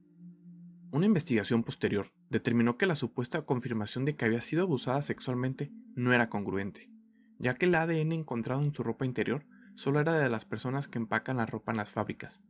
Una 0.92 1.06
investigación 1.06 1.64
posterior 1.64 2.12
determinó 2.30 2.78
que 2.78 2.86
la 2.86 2.94
supuesta 2.94 3.42
confirmación 3.42 4.04
de 4.04 4.14
que 4.14 4.24
había 4.24 4.40
sido 4.40 4.62
abusada 4.62 5.02
sexualmente 5.02 5.72
no 5.96 6.12
era 6.12 6.30
congruente, 6.30 6.88
ya 7.40 7.54
que 7.54 7.66
el 7.66 7.74
ADN 7.74 8.12
encontrado 8.12 8.62
en 8.62 8.72
su 8.72 8.84
ropa 8.84 9.04
interior 9.04 9.44
solo 9.74 9.98
era 9.98 10.16
de 10.16 10.28
las 10.28 10.44
personas 10.44 10.86
que 10.86 10.98
empacan 10.98 11.38
la 11.38 11.46
ropa 11.46 11.72
en 11.72 11.78
las 11.78 11.90
fábricas. 11.90 12.40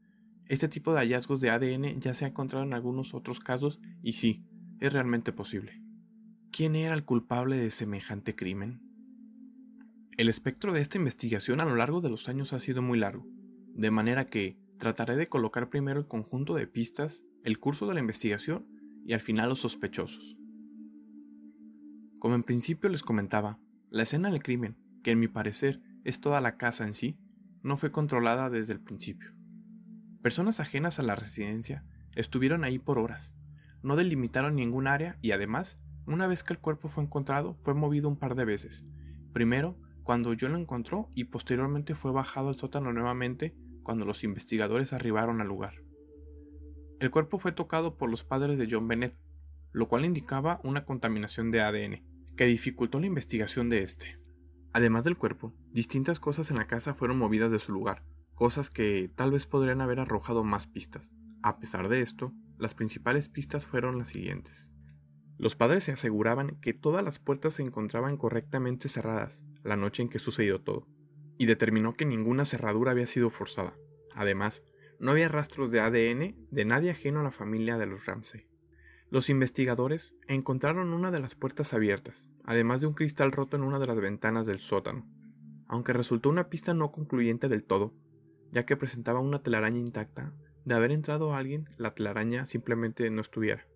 Este 0.47 0.69
tipo 0.69 0.93
de 0.93 1.01
hallazgos 1.01 1.41
de 1.41 1.49
ADN 1.49 1.99
ya 1.99 2.13
se 2.13 2.27
ha 2.27 2.29
encontrado 2.29 2.67
en 2.67 2.75
algunos 2.75 3.15
otros 3.15 3.41
casos 3.41 3.81
y 4.03 4.13
sí, 4.13 4.45
es 4.81 4.93
realmente 4.93 5.33
posible. 5.33 5.81
¿Quién 6.53 6.77
era 6.77 6.95
el 6.95 7.07
culpable 7.07 7.57
de 7.57 7.71
semejante 7.71 8.37
crimen? 8.37 8.83
El 10.19 10.29
espectro 10.29 10.75
de 10.75 10.83
esta 10.83 10.99
investigación 10.99 11.61
a 11.61 11.65
lo 11.65 11.75
largo 11.75 12.03
de 12.03 12.11
los 12.11 12.29
años 12.29 12.53
ha 12.53 12.61
sido 12.61 12.83
muy 12.83 12.99
largo, 12.99 13.27
de 13.75 13.91
manera 13.91 14.25
que 14.25 14.57
trataré 14.79 15.17
de 15.17 15.27
colocar 15.27 15.69
primero 15.69 15.99
el 15.99 16.07
conjunto 16.07 16.55
de 16.55 16.67
pistas, 16.67 17.25
el 17.43 17.59
curso 17.59 17.87
de 17.87 17.95
la 17.95 18.01
investigación 18.01 18.67
y 19.05 19.13
al 19.13 19.21
final 19.21 19.49
los 19.49 19.61
sospechosos. 19.61 20.37
Como 22.19 22.35
en 22.35 22.45
principio 22.45 22.89
les 22.89 23.03
comentaba, 23.03 23.59
la 23.91 24.05
escena 24.05 24.31
del 24.31 24.43
crimen, 24.43 24.79
que 25.03 25.11
en 25.11 25.19
mi 25.19 25.29
parecer 25.29 25.83
es 26.05 26.21
toda 26.21 26.41
la 26.41 26.57
casa 26.57 26.87
en 26.87 26.95
sí, 26.95 27.19
no 27.63 27.77
fue 27.77 27.93
controlada 27.93 28.49
desde 28.49 28.73
el 28.73 28.81
principio. 28.81 29.33
Personas 30.23 30.61
ajenas 30.61 30.99
a 30.99 31.03
la 31.03 31.17
residencia 31.17 31.85
estuvieron 32.15 32.65
ahí 32.65 32.79
por 32.79 32.99
horas, 32.99 33.35
no 33.83 33.97
delimitaron 33.97 34.57
ningún 34.57 34.87
área 34.87 35.19
y 35.21 35.33
además, 35.33 35.77
una 36.07 36.27
vez 36.27 36.43
que 36.43 36.55
el 36.55 36.61
cuerpo 36.61 36.89
fue 36.89 37.05
encontrado, 37.05 37.59
fue 37.63 37.75
movido 37.75 38.09
un 38.09 38.19
par 38.19 38.35
de 38.35 38.45
veces. 38.45 38.85
Primero, 39.33 39.79
cuando 40.03 40.33
yo 40.33 40.49
lo 40.49 40.59
encontró 40.59 41.11
y 41.15 41.25
posteriormente 41.25 41.95
fue 41.95 42.13
bajado 42.13 42.49
al 42.49 42.55
sótano 42.57 42.93
nuevamente 42.93 43.55
cuando 43.85 44.05
los 44.05 44.25
investigadores 44.25 44.93
arribaron 44.93 45.41
al 45.41 45.47
lugar. 45.47 45.85
El 46.99 47.13
cuerpo 47.13 47.39
fue 47.39 47.53
tocado 47.53 47.97
por 47.97 48.11
los 48.11 48.25
padres 48.25 48.59
de 48.59 48.67
John 48.69 48.89
Bennett, 48.89 49.17
lo 49.71 49.87
cual 49.89 50.05
indicaba 50.05 50.61
una 50.65 50.85
contaminación 50.85 51.53
de 51.53 51.61
ADN, 51.61 52.03
que 52.37 52.47
dificultó 52.47 52.99
la 52.99 53.07
investigación 53.07 53.69
de 53.69 53.83
este. 53.83 54.19
Además 54.73 55.05
del 55.05 55.17
cuerpo, 55.17 55.55
distintas 55.71 56.19
cosas 56.19 56.51
en 56.51 56.57
la 56.57 56.67
casa 56.67 56.95
fueron 56.95 57.19
movidas 57.19 57.53
de 57.53 57.61
su 57.61 57.73
lugar, 57.73 58.03
cosas 58.35 58.71
que 58.71 59.09
tal 59.15 59.31
vez 59.31 59.47
podrían 59.47 59.81
haber 59.81 60.01
arrojado 60.01 60.43
más 60.43 60.67
pistas. 60.67 61.13
A 61.43 61.59
pesar 61.59 61.89
de 61.89 62.01
esto, 62.01 62.33
las 62.59 62.75
principales 62.75 63.29
pistas 63.29 63.67
fueron 63.67 63.99
las 63.99 64.09
siguientes. 64.09 64.71
Los 65.37 65.57
padres 65.57 65.85
se 65.85 65.93
aseguraban 65.93 66.59
que 66.61 66.73
todas 66.73 67.05
las 67.05 67.19
puertas 67.19 67.55
se 67.55 67.63
encontraban 67.63 68.17
correctamente 68.17 68.89
cerradas 68.89 69.45
la 69.63 69.77
noche 69.77 70.03
en 70.03 70.09
que 70.09 70.19
sucedió 70.19 70.61
todo, 70.61 70.87
y 71.39 71.47
determinó 71.47 71.95
que 71.95 72.05
ninguna 72.05 72.45
cerradura 72.45 72.93
había 72.93 73.07
sido 73.07 73.31
forzada. 73.31 73.77
Además, 74.15 74.63
no 74.99 75.11
había 75.11 75.29
rastros 75.29 75.71
de 75.71 75.81
ADN 75.81 76.47
de 76.51 76.65
nadie 76.65 76.91
ajeno 76.91 77.21
a 77.21 77.25
la 77.25 77.31
familia 77.31 77.79
de 77.79 77.87
los 77.87 78.07
Ramsey. 78.07 78.47
Los 79.11 79.29
investigadores 79.29 80.15
encontraron 80.29 80.93
una 80.93 81.11
de 81.11 81.21
las 81.21 81.35
puertas 81.35 81.75
abiertas, 81.75 82.27
además 82.45 82.81
de 82.81 82.87
un 82.87 82.95
cristal 82.95 83.33
roto 83.33 83.57
en 83.57 83.63
una 83.63 83.79
de 83.79 83.87
las 83.87 84.01
ventanas 84.01 84.47
del 84.47 84.61
sótano, 84.61 85.07
aunque 85.69 85.93
resultó 85.93 86.29
una 86.29 86.49
pista 86.49 86.75
no 86.75 86.93
concluyente 86.93 87.49
del 87.49 87.65
todo, 87.65 87.95
ya 88.53 88.65
que 88.65 88.77
presentaba 88.77 89.21
una 89.21 89.43
telaraña 89.43 89.79
intacta, 89.79 90.33
de 90.65 90.75
haber 90.75 90.93
entrado 90.93 91.35
alguien, 91.35 91.69
la 91.77 91.95
telaraña 91.95 92.47
simplemente 92.47 93.11
no 93.11 93.21
estuviera. 93.21 93.67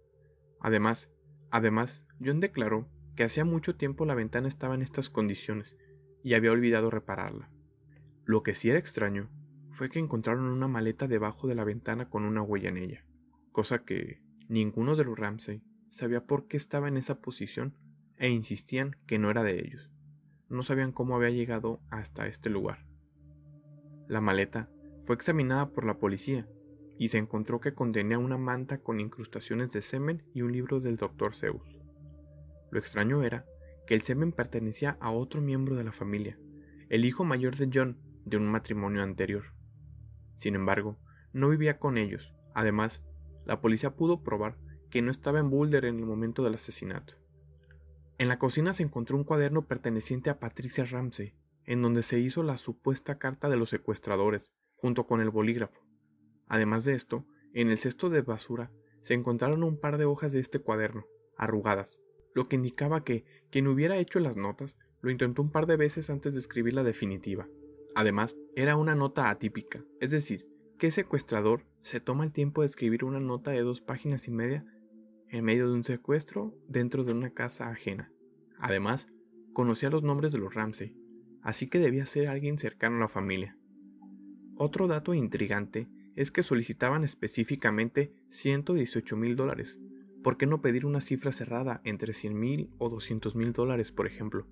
Además, 0.60 1.10
Además, 1.50 2.04
John 2.22 2.40
declaró 2.40 2.88
que 3.16 3.24
hacía 3.24 3.44
mucho 3.44 3.76
tiempo 3.76 4.04
la 4.04 4.14
ventana 4.14 4.48
estaba 4.48 4.74
en 4.74 4.82
estas 4.82 5.10
condiciones 5.10 5.76
y 6.28 6.34
había 6.34 6.52
olvidado 6.52 6.90
repararla. 6.90 7.48
Lo 8.26 8.42
que 8.42 8.54
sí 8.54 8.68
era 8.68 8.78
extraño 8.78 9.30
fue 9.70 9.88
que 9.88 9.98
encontraron 9.98 10.44
una 10.44 10.68
maleta 10.68 11.08
debajo 11.08 11.48
de 11.48 11.54
la 11.54 11.64
ventana 11.64 12.10
con 12.10 12.24
una 12.24 12.42
huella 12.42 12.68
en 12.68 12.76
ella, 12.76 13.06
cosa 13.50 13.82
que 13.82 14.20
ninguno 14.46 14.94
de 14.94 15.04
los 15.04 15.18
Ramsey 15.18 15.62
sabía 15.88 16.26
por 16.26 16.46
qué 16.46 16.58
estaba 16.58 16.86
en 16.86 16.98
esa 16.98 17.22
posición 17.22 17.78
e 18.18 18.28
insistían 18.28 18.94
que 19.06 19.18
no 19.18 19.30
era 19.30 19.42
de 19.42 19.58
ellos. 19.58 19.90
No 20.50 20.62
sabían 20.62 20.92
cómo 20.92 21.16
había 21.16 21.30
llegado 21.30 21.80
hasta 21.88 22.26
este 22.26 22.50
lugar. 22.50 22.84
La 24.06 24.20
maleta 24.20 24.68
fue 25.06 25.14
examinada 25.14 25.70
por 25.70 25.86
la 25.86 25.98
policía 25.98 26.46
y 26.98 27.08
se 27.08 27.16
encontró 27.16 27.58
que 27.58 27.72
contenía 27.72 28.18
una 28.18 28.36
manta 28.36 28.82
con 28.82 29.00
incrustaciones 29.00 29.72
de 29.72 29.80
semen 29.80 30.24
y 30.34 30.42
un 30.42 30.52
libro 30.52 30.78
del 30.80 30.98
Dr. 30.98 31.34
Zeus. 31.34 31.80
Lo 32.70 32.78
extraño 32.78 33.22
era 33.22 33.46
que 33.88 33.94
el 33.94 34.02
semen 34.02 34.32
pertenecía 34.32 34.98
a 35.00 35.10
otro 35.10 35.40
miembro 35.40 35.74
de 35.74 35.82
la 35.82 35.92
familia, 35.92 36.38
el 36.90 37.06
hijo 37.06 37.24
mayor 37.24 37.56
de 37.56 37.70
John 37.72 37.96
de 38.26 38.36
un 38.36 38.46
matrimonio 38.46 39.02
anterior. 39.02 39.54
Sin 40.36 40.54
embargo, 40.54 40.98
no 41.32 41.48
vivía 41.48 41.78
con 41.78 41.96
ellos. 41.96 42.34
Además, 42.52 43.02
la 43.46 43.62
policía 43.62 43.96
pudo 43.96 44.22
probar 44.22 44.58
que 44.90 45.00
no 45.00 45.10
estaba 45.10 45.38
en 45.38 45.48
Boulder 45.48 45.86
en 45.86 45.98
el 46.00 46.04
momento 46.04 46.44
del 46.44 46.56
asesinato. 46.56 47.14
En 48.18 48.28
la 48.28 48.38
cocina 48.38 48.74
se 48.74 48.82
encontró 48.82 49.16
un 49.16 49.24
cuaderno 49.24 49.66
perteneciente 49.66 50.28
a 50.28 50.38
Patricia 50.38 50.84
Ramsey, 50.84 51.34
en 51.64 51.80
donde 51.80 52.02
se 52.02 52.18
hizo 52.18 52.42
la 52.42 52.58
supuesta 52.58 53.16
carta 53.16 53.48
de 53.48 53.56
los 53.56 53.70
secuestradores, 53.70 54.52
junto 54.76 55.06
con 55.06 55.22
el 55.22 55.30
bolígrafo. 55.30 55.80
Además 56.46 56.84
de 56.84 56.92
esto, 56.92 57.24
en 57.54 57.70
el 57.70 57.78
cesto 57.78 58.10
de 58.10 58.20
basura 58.20 58.70
se 59.00 59.14
encontraron 59.14 59.62
un 59.62 59.80
par 59.80 59.96
de 59.96 60.04
hojas 60.04 60.32
de 60.32 60.40
este 60.40 60.58
cuaderno, 60.58 61.06
arrugadas, 61.38 62.02
lo 62.38 62.44
que 62.44 62.54
indicaba 62.54 63.02
que 63.02 63.24
quien 63.50 63.66
hubiera 63.66 63.98
hecho 63.98 64.20
las 64.20 64.36
notas 64.36 64.78
lo 65.00 65.10
intentó 65.10 65.42
un 65.42 65.50
par 65.50 65.66
de 65.66 65.76
veces 65.76 66.08
antes 66.08 66.34
de 66.34 66.40
escribir 66.40 66.72
la 66.72 66.84
definitiva. 66.84 67.48
Además, 67.96 68.36
era 68.54 68.76
una 68.76 68.94
nota 68.94 69.28
atípica, 69.28 69.84
es 70.00 70.12
decir, 70.12 70.46
¿qué 70.78 70.92
secuestrador 70.92 71.66
se 71.80 71.98
toma 71.98 72.22
el 72.22 72.32
tiempo 72.32 72.60
de 72.60 72.66
escribir 72.66 73.04
una 73.04 73.18
nota 73.18 73.50
de 73.50 73.62
dos 73.62 73.80
páginas 73.80 74.28
y 74.28 74.30
media 74.30 74.64
en 75.30 75.44
medio 75.44 75.66
de 75.66 75.74
un 75.74 75.82
secuestro 75.82 76.54
dentro 76.68 77.02
de 77.02 77.12
una 77.12 77.30
casa 77.30 77.68
ajena? 77.70 78.12
Además, 78.56 79.08
conocía 79.52 79.90
los 79.90 80.04
nombres 80.04 80.32
de 80.32 80.38
los 80.38 80.54
Ramsey, 80.54 80.96
así 81.42 81.66
que 81.66 81.80
debía 81.80 82.06
ser 82.06 82.28
alguien 82.28 82.56
cercano 82.56 82.98
a 82.98 83.00
la 83.00 83.08
familia. 83.08 83.58
Otro 84.54 84.86
dato 84.86 85.12
intrigante 85.12 85.88
es 86.14 86.30
que 86.30 86.44
solicitaban 86.44 87.02
específicamente 87.02 88.12
118 88.28 89.16
mil 89.16 89.34
dólares. 89.34 89.80
¿Por 90.28 90.36
qué 90.36 90.44
no 90.44 90.60
pedir 90.60 90.84
una 90.84 91.00
cifra 91.00 91.32
cerrada 91.32 91.80
entre 91.84 92.12
100 92.12 92.38
mil 92.38 92.70
o 92.76 92.90
200 92.90 93.34
mil 93.34 93.54
dólares, 93.54 93.92
por 93.92 94.06
ejemplo? 94.06 94.46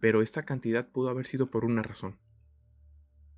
Pero 0.00 0.22
esta 0.22 0.42
cantidad 0.42 0.88
pudo 0.88 1.08
haber 1.08 1.24
sido 1.24 1.52
por 1.52 1.64
una 1.64 1.84
razón. 1.84 2.18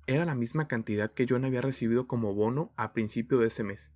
Era 0.07 0.25
la 0.25 0.33
misma 0.33 0.67
cantidad 0.67 1.11
que 1.11 1.27
John 1.29 1.45
había 1.45 1.61
recibido 1.61 2.07
como 2.07 2.33
bono 2.33 2.73
a 2.77 2.93
principio 2.93 3.37
de 3.37 3.45
ese 3.45 3.61
mes. 3.61 3.91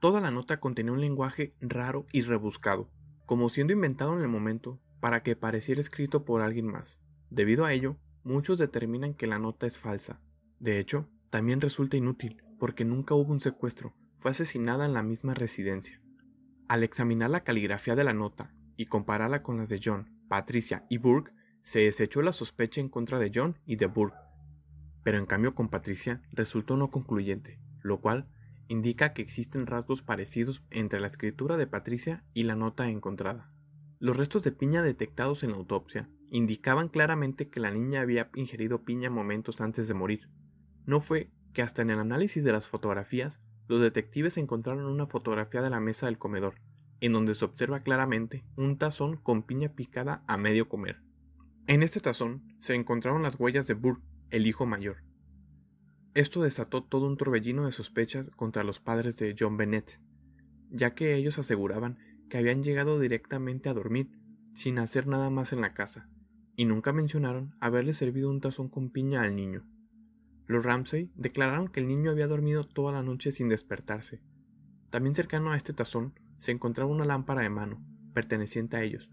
Toda 0.00 0.22
la 0.22 0.30
nota 0.30 0.58
contenía 0.58 0.94
un 0.94 1.02
lenguaje 1.02 1.54
raro 1.60 2.06
y 2.14 2.22
rebuscado, 2.22 2.88
como 3.26 3.50
siendo 3.50 3.74
inventado 3.74 4.14
en 4.16 4.22
el 4.22 4.28
momento 4.28 4.80
para 4.98 5.22
que 5.22 5.36
pareciera 5.36 5.82
escrito 5.82 6.24
por 6.24 6.40
alguien 6.40 6.66
más. 6.66 6.98
Debido 7.28 7.66
a 7.66 7.74
ello, 7.74 7.98
muchos 8.24 8.58
determinan 8.58 9.12
que 9.12 9.26
la 9.26 9.38
nota 9.38 9.66
es 9.66 9.78
falsa. 9.78 10.22
De 10.60 10.78
hecho, 10.78 11.10
también 11.28 11.60
resulta 11.60 11.98
inútil, 11.98 12.42
porque 12.58 12.86
nunca 12.86 13.14
hubo 13.14 13.34
un 13.34 13.40
secuestro, 13.40 13.94
fue 14.18 14.30
asesinada 14.30 14.86
en 14.86 14.94
la 14.94 15.02
misma 15.02 15.34
residencia. 15.34 16.00
Al 16.68 16.82
examinar 16.82 17.30
la 17.30 17.44
caligrafía 17.44 17.94
de 17.94 18.02
la 18.02 18.12
nota 18.12 18.52
y 18.76 18.86
compararla 18.86 19.42
con 19.42 19.56
las 19.56 19.68
de 19.68 19.80
John, 19.82 20.10
Patricia 20.28 20.84
y 20.90 20.98
Burke, 20.98 21.32
se 21.62 21.80
desechó 21.80 22.22
la 22.22 22.32
sospecha 22.32 22.80
en 22.80 22.88
contra 22.88 23.20
de 23.20 23.30
John 23.32 23.58
y 23.66 23.76
de 23.76 23.86
Burke, 23.86 24.16
pero 25.04 25.18
en 25.18 25.26
cambio 25.26 25.54
con 25.54 25.68
Patricia 25.68 26.22
resultó 26.32 26.76
no 26.76 26.90
concluyente, 26.90 27.60
lo 27.82 28.00
cual 28.00 28.28
indica 28.66 29.12
que 29.12 29.22
existen 29.22 29.66
rasgos 29.66 30.02
parecidos 30.02 30.64
entre 30.70 30.98
la 30.98 31.06
escritura 31.06 31.56
de 31.56 31.68
Patricia 31.68 32.24
y 32.34 32.42
la 32.42 32.56
nota 32.56 32.88
encontrada. 32.88 33.52
Los 34.00 34.16
restos 34.16 34.42
de 34.42 34.50
piña 34.50 34.82
detectados 34.82 35.44
en 35.44 35.52
la 35.52 35.56
autopsia 35.58 36.08
indicaban 36.30 36.88
claramente 36.88 37.48
que 37.48 37.60
la 37.60 37.70
niña 37.70 38.00
había 38.00 38.30
ingerido 38.34 38.84
piña 38.84 39.08
momentos 39.08 39.60
antes 39.60 39.86
de 39.86 39.94
morir. 39.94 40.28
No 40.84 41.00
fue 41.00 41.30
que 41.52 41.62
hasta 41.62 41.82
en 41.82 41.90
el 41.90 42.00
análisis 42.00 42.42
de 42.42 42.52
las 42.52 42.68
fotografías, 42.68 43.40
los 43.68 43.80
detectives 43.80 44.36
encontraron 44.36 44.86
una 44.86 45.06
fotografía 45.06 45.62
de 45.62 45.70
la 45.70 45.80
mesa 45.80 46.06
del 46.06 46.18
comedor, 46.18 46.54
en 47.00 47.12
donde 47.12 47.34
se 47.34 47.44
observa 47.44 47.82
claramente 47.82 48.44
un 48.56 48.78
tazón 48.78 49.16
con 49.16 49.42
piña 49.42 49.74
picada 49.74 50.22
a 50.26 50.36
medio 50.36 50.68
comer. 50.68 51.00
En 51.66 51.82
este 51.82 52.00
tazón 52.00 52.42
se 52.58 52.74
encontraron 52.74 53.22
las 53.22 53.38
huellas 53.38 53.66
de 53.66 53.74
Burke, 53.74 54.04
el 54.30 54.46
hijo 54.46 54.66
mayor. 54.66 54.98
Esto 56.14 56.42
desató 56.42 56.84
todo 56.84 57.06
un 57.06 57.16
torbellino 57.16 57.66
de 57.66 57.72
sospechas 57.72 58.30
contra 58.30 58.64
los 58.64 58.80
padres 58.80 59.16
de 59.18 59.34
John 59.38 59.56
Bennett, 59.56 60.00
ya 60.70 60.94
que 60.94 61.14
ellos 61.14 61.38
aseguraban 61.38 61.98
que 62.30 62.38
habían 62.38 62.62
llegado 62.62 62.98
directamente 62.98 63.68
a 63.68 63.74
dormir, 63.74 64.10
sin 64.54 64.78
hacer 64.78 65.06
nada 65.06 65.28
más 65.28 65.52
en 65.52 65.60
la 65.60 65.74
casa, 65.74 66.08
y 66.56 66.64
nunca 66.64 66.92
mencionaron 66.92 67.54
haberle 67.60 67.92
servido 67.92 68.30
un 68.30 68.40
tazón 68.40 68.68
con 68.68 68.90
piña 68.90 69.22
al 69.22 69.36
niño. 69.36 69.66
Los 70.46 70.64
Ramsey 70.64 71.10
declararon 71.16 71.68
que 71.68 71.80
el 71.80 71.88
niño 71.88 72.10
había 72.10 72.28
dormido 72.28 72.64
toda 72.64 72.92
la 72.92 73.02
noche 73.02 73.32
sin 73.32 73.48
despertarse. 73.48 74.20
También 74.90 75.14
cercano 75.14 75.52
a 75.52 75.56
este 75.56 75.72
tazón 75.72 76.14
se 76.38 76.52
encontraba 76.52 76.90
una 76.90 77.04
lámpara 77.04 77.42
de 77.42 77.50
mano, 77.50 77.84
perteneciente 78.14 78.76
a 78.76 78.82
ellos, 78.82 79.10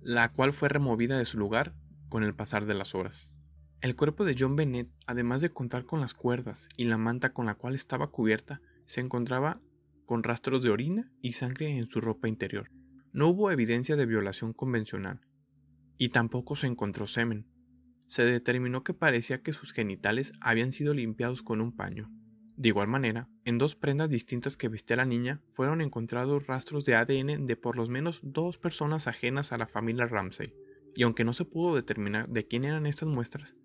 la 0.00 0.30
cual 0.32 0.52
fue 0.52 0.68
removida 0.68 1.18
de 1.18 1.24
su 1.24 1.38
lugar 1.38 1.74
con 2.08 2.22
el 2.22 2.34
pasar 2.34 2.66
de 2.66 2.74
las 2.74 2.94
horas. 2.94 3.34
El 3.80 3.96
cuerpo 3.96 4.24
de 4.24 4.36
John 4.38 4.56
Bennett, 4.56 4.90
además 5.06 5.40
de 5.40 5.50
contar 5.50 5.84
con 5.84 6.00
las 6.00 6.14
cuerdas 6.14 6.68
y 6.76 6.84
la 6.84 6.98
manta 6.98 7.32
con 7.32 7.46
la 7.46 7.54
cual 7.54 7.74
estaba 7.74 8.08
cubierta, 8.08 8.60
se 8.86 9.00
encontraba 9.00 9.60
con 10.06 10.22
rastros 10.22 10.62
de 10.62 10.70
orina 10.70 11.10
y 11.20 11.32
sangre 11.32 11.76
en 11.76 11.88
su 11.88 12.00
ropa 12.00 12.28
interior. 12.28 12.70
No 13.12 13.28
hubo 13.28 13.50
evidencia 13.50 13.96
de 13.96 14.06
violación 14.06 14.52
convencional, 14.52 15.20
y 15.96 16.10
tampoco 16.10 16.56
se 16.56 16.66
encontró 16.66 17.06
semen. 17.06 17.46
Se 18.06 18.24
determinó 18.24 18.84
que 18.84 18.94
parecía 18.94 19.42
que 19.42 19.52
sus 19.52 19.72
genitales 19.72 20.32
habían 20.40 20.72
sido 20.72 20.94
limpiados 20.94 21.42
con 21.42 21.60
un 21.60 21.72
paño. 21.72 22.10
De 22.56 22.68
igual 22.68 22.86
manera, 22.86 23.28
en 23.44 23.58
dos 23.58 23.74
prendas 23.74 24.08
distintas 24.08 24.56
que 24.56 24.68
vestía 24.68 24.96
la 24.96 25.04
niña 25.04 25.42
fueron 25.54 25.80
encontrados 25.80 26.46
rastros 26.46 26.84
de 26.84 26.94
ADN 26.94 27.46
de 27.46 27.56
por 27.56 27.76
lo 27.76 27.86
menos 27.88 28.20
dos 28.22 28.58
personas 28.58 29.08
ajenas 29.08 29.52
a 29.52 29.58
la 29.58 29.66
familia 29.66 30.06
Ramsey, 30.06 30.54
y 30.94 31.02
aunque 31.02 31.24
no 31.24 31.32
se 31.32 31.44
pudo 31.44 31.74
determinar 31.74 32.28
de 32.28 32.46
quién 32.46 32.64
eran 32.64 32.86
estas 32.86 33.08
muestras, 33.08 33.56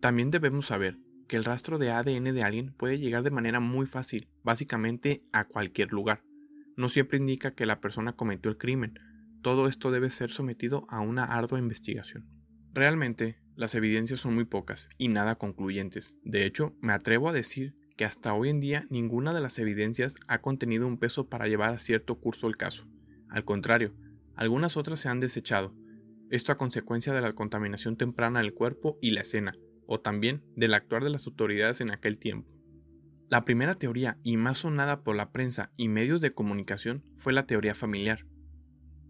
también 0.00 0.30
debemos 0.30 0.66
saber 0.66 0.98
que 1.26 1.36
el 1.36 1.44
rastro 1.44 1.78
de 1.78 1.90
ADN 1.90 2.34
de 2.34 2.42
alguien 2.42 2.74
puede 2.74 2.98
llegar 2.98 3.22
de 3.22 3.30
manera 3.30 3.60
muy 3.60 3.86
fácil, 3.86 4.28
básicamente 4.42 5.24
a 5.32 5.44
cualquier 5.44 5.92
lugar. 5.92 6.22
No 6.76 6.88
siempre 6.88 7.18
indica 7.18 7.54
que 7.54 7.66
la 7.66 7.80
persona 7.80 8.14
cometió 8.14 8.50
el 8.50 8.58
crimen. 8.58 8.98
Todo 9.42 9.66
esto 9.66 9.90
debe 9.90 10.10
ser 10.10 10.30
sometido 10.30 10.86
a 10.88 11.00
una 11.00 11.24
ardua 11.24 11.58
investigación. 11.58 12.28
Realmente, 12.72 13.38
las 13.56 13.74
evidencias 13.74 14.20
son 14.20 14.34
muy 14.34 14.44
pocas 14.44 14.88
y 14.98 15.08
nada 15.08 15.36
concluyentes. 15.36 16.14
De 16.22 16.44
hecho, 16.44 16.74
me 16.80 16.92
atrevo 16.92 17.28
a 17.28 17.32
decir 17.32 17.74
que 17.96 18.04
hasta 18.04 18.34
hoy 18.34 18.50
en 18.50 18.60
día 18.60 18.86
ninguna 18.90 19.32
de 19.32 19.40
las 19.40 19.58
evidencias 19.58 20.14
ha 20.28 20.40
contenido 20.42 20.86
un 20.86 20.98
peso 20.98 21.28
para 21.28 21.48
llevar 21.48 21.72
a 21.72 21.78
cierto 21.78 22.20
curso 22.20 22.46
el 22.46 22.56
caso. 22.56 22.86
Al 23.28 23.44
contrario, 23.44 23.94
algunas 24.34 24.76
otras 24.76 25.00
se 25.00 25.08
han 25.08 25.20
desechado. 25.20 25.74
Esto 26.30 26.52
a 26.52 26.58
consecuencia 26.58 27.14
de 27.14 27.22
la 27.22 27.32
contaminación 27.32 27.96
temprana 27.96 28.40
del 28.40 28.52
cuerpo 28.52 28.98
y 29.00 29.10
la 29.10 29.22
escena, 29.22 29.54
o 29.86 30.00
también 30.00 30.42
del 30.56 30.74
actuar 30.74 31.02
de 31.02 31.10
las 31.10 31.26
autoridades 31.26 31.80
en 31.80 31.90
aquel 31.90 32.18
tiempo. 32.18 32.52
La 33.28 33.44
primera 33.44 33.74
teoría 33.74 34.18
y 34.22 34.36
más 34.36 34.58
sonada 34.58 35.02
por 35.02 35.16
la 35.16 35.32
prensa 35.32 35.72
y 35.76 35.88
medios 35.88 36.20
de 36.20 36.32
comunicación 36.32 37.04
fue 37.16 37.32
la 37.32 37.46
teoría 37.46 37.74
familiar. 37.74 38.26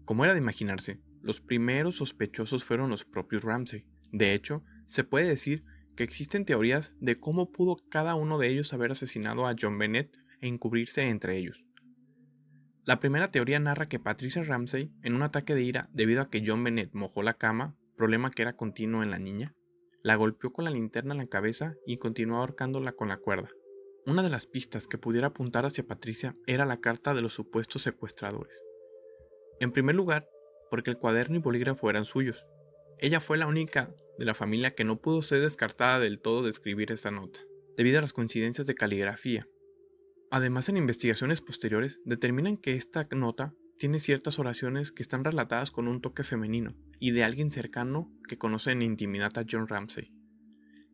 Como 0.05 0.23
era 0.23 0.33
de 0.33 0.39
imaginarse, 0.39 1.01
los 1.21 1.41
primeros 1.41 1.95
sospechosos 1.97 2.63
fueron 2.63 2.89
los 2.89 3.03
propios 3.03 3.43
Ramsey. 3.43 3.85
De 4.11 4.33
hecho, 4.33 4.63
se 4.85 5.03
puede 5.03 5.27
decir 5.27 5.63
que 5.95 6.03
existen 6.03 6.45
teorías 6.45 6.93
de 6.99 7.19
cómo 7.19 7.51
pudo 7.51 7.77
cada 7.89 8.15
uno 8.15 8.37
de 8.37 8.47
ellos 8.47 8.73
haber 8.73 8.91
asesinado 8.91 9.47
a 9.47 9.55
John 9.59 9.77
Bennett 9.77 10.15
e 10.41 10.47
encubrirse 10.47 11.09
entre 11.09 11.37
ellos. 11.37 11.65
La 12.85 12.99
primera 12.99 13.31
teoría 13.31 13.59
narra 13.59 13.89
que 13.89 13.99
Patricia 13.99 14.43
Ramsey, 14.43 14.91
en 15.03 15.13
un 15.13 15.23
ataque 15.23 15.55
de 15.55 15.63
ira 15.63 15.89
debido 15.91 16.21
a 16.21 16.29
que 16.29 16.41
John 16.45 16.63
Bennett 16.63 16.93
mojó 16.93 17.21
la 17.21 17.33
cama, 17.33 17.75
problema 17.97 18.31
que 18.31 18.43
era 18.43 18.55
continuo 18.55 19.03
en 19.03 19.11
la 19.11 19.19
niña, 19.19 19.55
la 20.03 20.15
golpeó 20.15 20.53
con 20.53 20.63
la 20.63 20.71
linterna 20.71 21.13
en 21.13 21.17
la 21.17 21.27
cabeza 21.27 21.75
y 21.85 21.97
continuó 21.97 22.37
ahorcándola 22.37 22.93
con 22.93 23.09
la 23.09 23.17
cuerda. 23.17 23.49
Una 24.05 24.23
de 24.23 24.29
las 24.29 24.45
pistas 24.45 24.87
que 24.87 24.97
pudiera 24.97 25.27
apuntar 25.27 25.65
hacia 25.65 25.85
Patricia 25.85 26.37
era 26.45 26.65
la 26.65 26.79
carta 26.79 27.13
de 27.13 27.21
los 27.21 27.33
supuestos 27.33 27.81
secuestradores. 27.81 28.57
En 29.59 29.73
primer 29.73 29.95
lugar, 29.95 30.29
porque 30.69 30.91
el 30.91 30.97
cuaderno 30.97 31.35
y 31.35 31.39
bolígrafo 31.39 31.89
eran 31.89 32.05
suyos. 32.05 32.45
Ella 32.99 33.19
fue 33.19 33.37
la 33.37 33.47
única 33.47 33.93
de 34.17 34.25
la 34.25 34.33
familia 34.33 34.73
que 34.73 34.83
no 34.83 34.99
pudo 34.99 35.21
ser 35.21 35.41
descartada 35.41 35.99
del 35.99 36.19
todo 36.19 36.43
de 36.43 36.49
escribir 36.49 36.91
esa 36.91 37.11
nota, 37.11 37.39
debido 37.75 37.99
a 37.99 38.01
las 38.01 38.13
coincidencias 38.13 38.65
de 38.65 38.73
caligrafía. 38.73 39.47
Además, 40.31 40.67
en 40.67 40.77
investigaciones 40.77 41.41
posteriores 41.41 41.99
determinan 42.05 42.57
que 42.57 42.73
esta 42.73 43.07
nota 43.11 43.53
tiene 43.77 43.99
ciertas 43.99 44.39
oraciones 44.39 44.91
que 44.91 45.03
están 45.03 45.23
relatadas 45.23 45.69
con 45.69 45.87
un 45.87 46.01
toque 46.01 46.23
femenino 46.23 46.75
y 46.99 47.11
de 47.11 47.23
alguien 47.23 47.51
cercano 47.51 48.11
que 48.27 48.39
conoce 48.39 48.71
en 48.71 48.81
intimidad 48.81 49.37
a 49.37 49.45
John 49.49 49.67
Ramsey. 49.67 50.11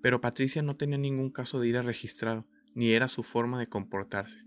Pero 0.02 0.20
Patricia 0.20 0.62
no 0.62 0.76
tenía 0.76 0.98
ningún 0.98 1.32
caso 1.32 1.62
de 1.62 1.70
ir 1.70 1.78
a 1.78 1.82
registrado, 1.82 2.46
ni 2.76 2.92
era 2.92 3.08
su 3.08 3.24
forma 3.24 3.58
de 3.60 3.68
comportarse. 3.68 4.40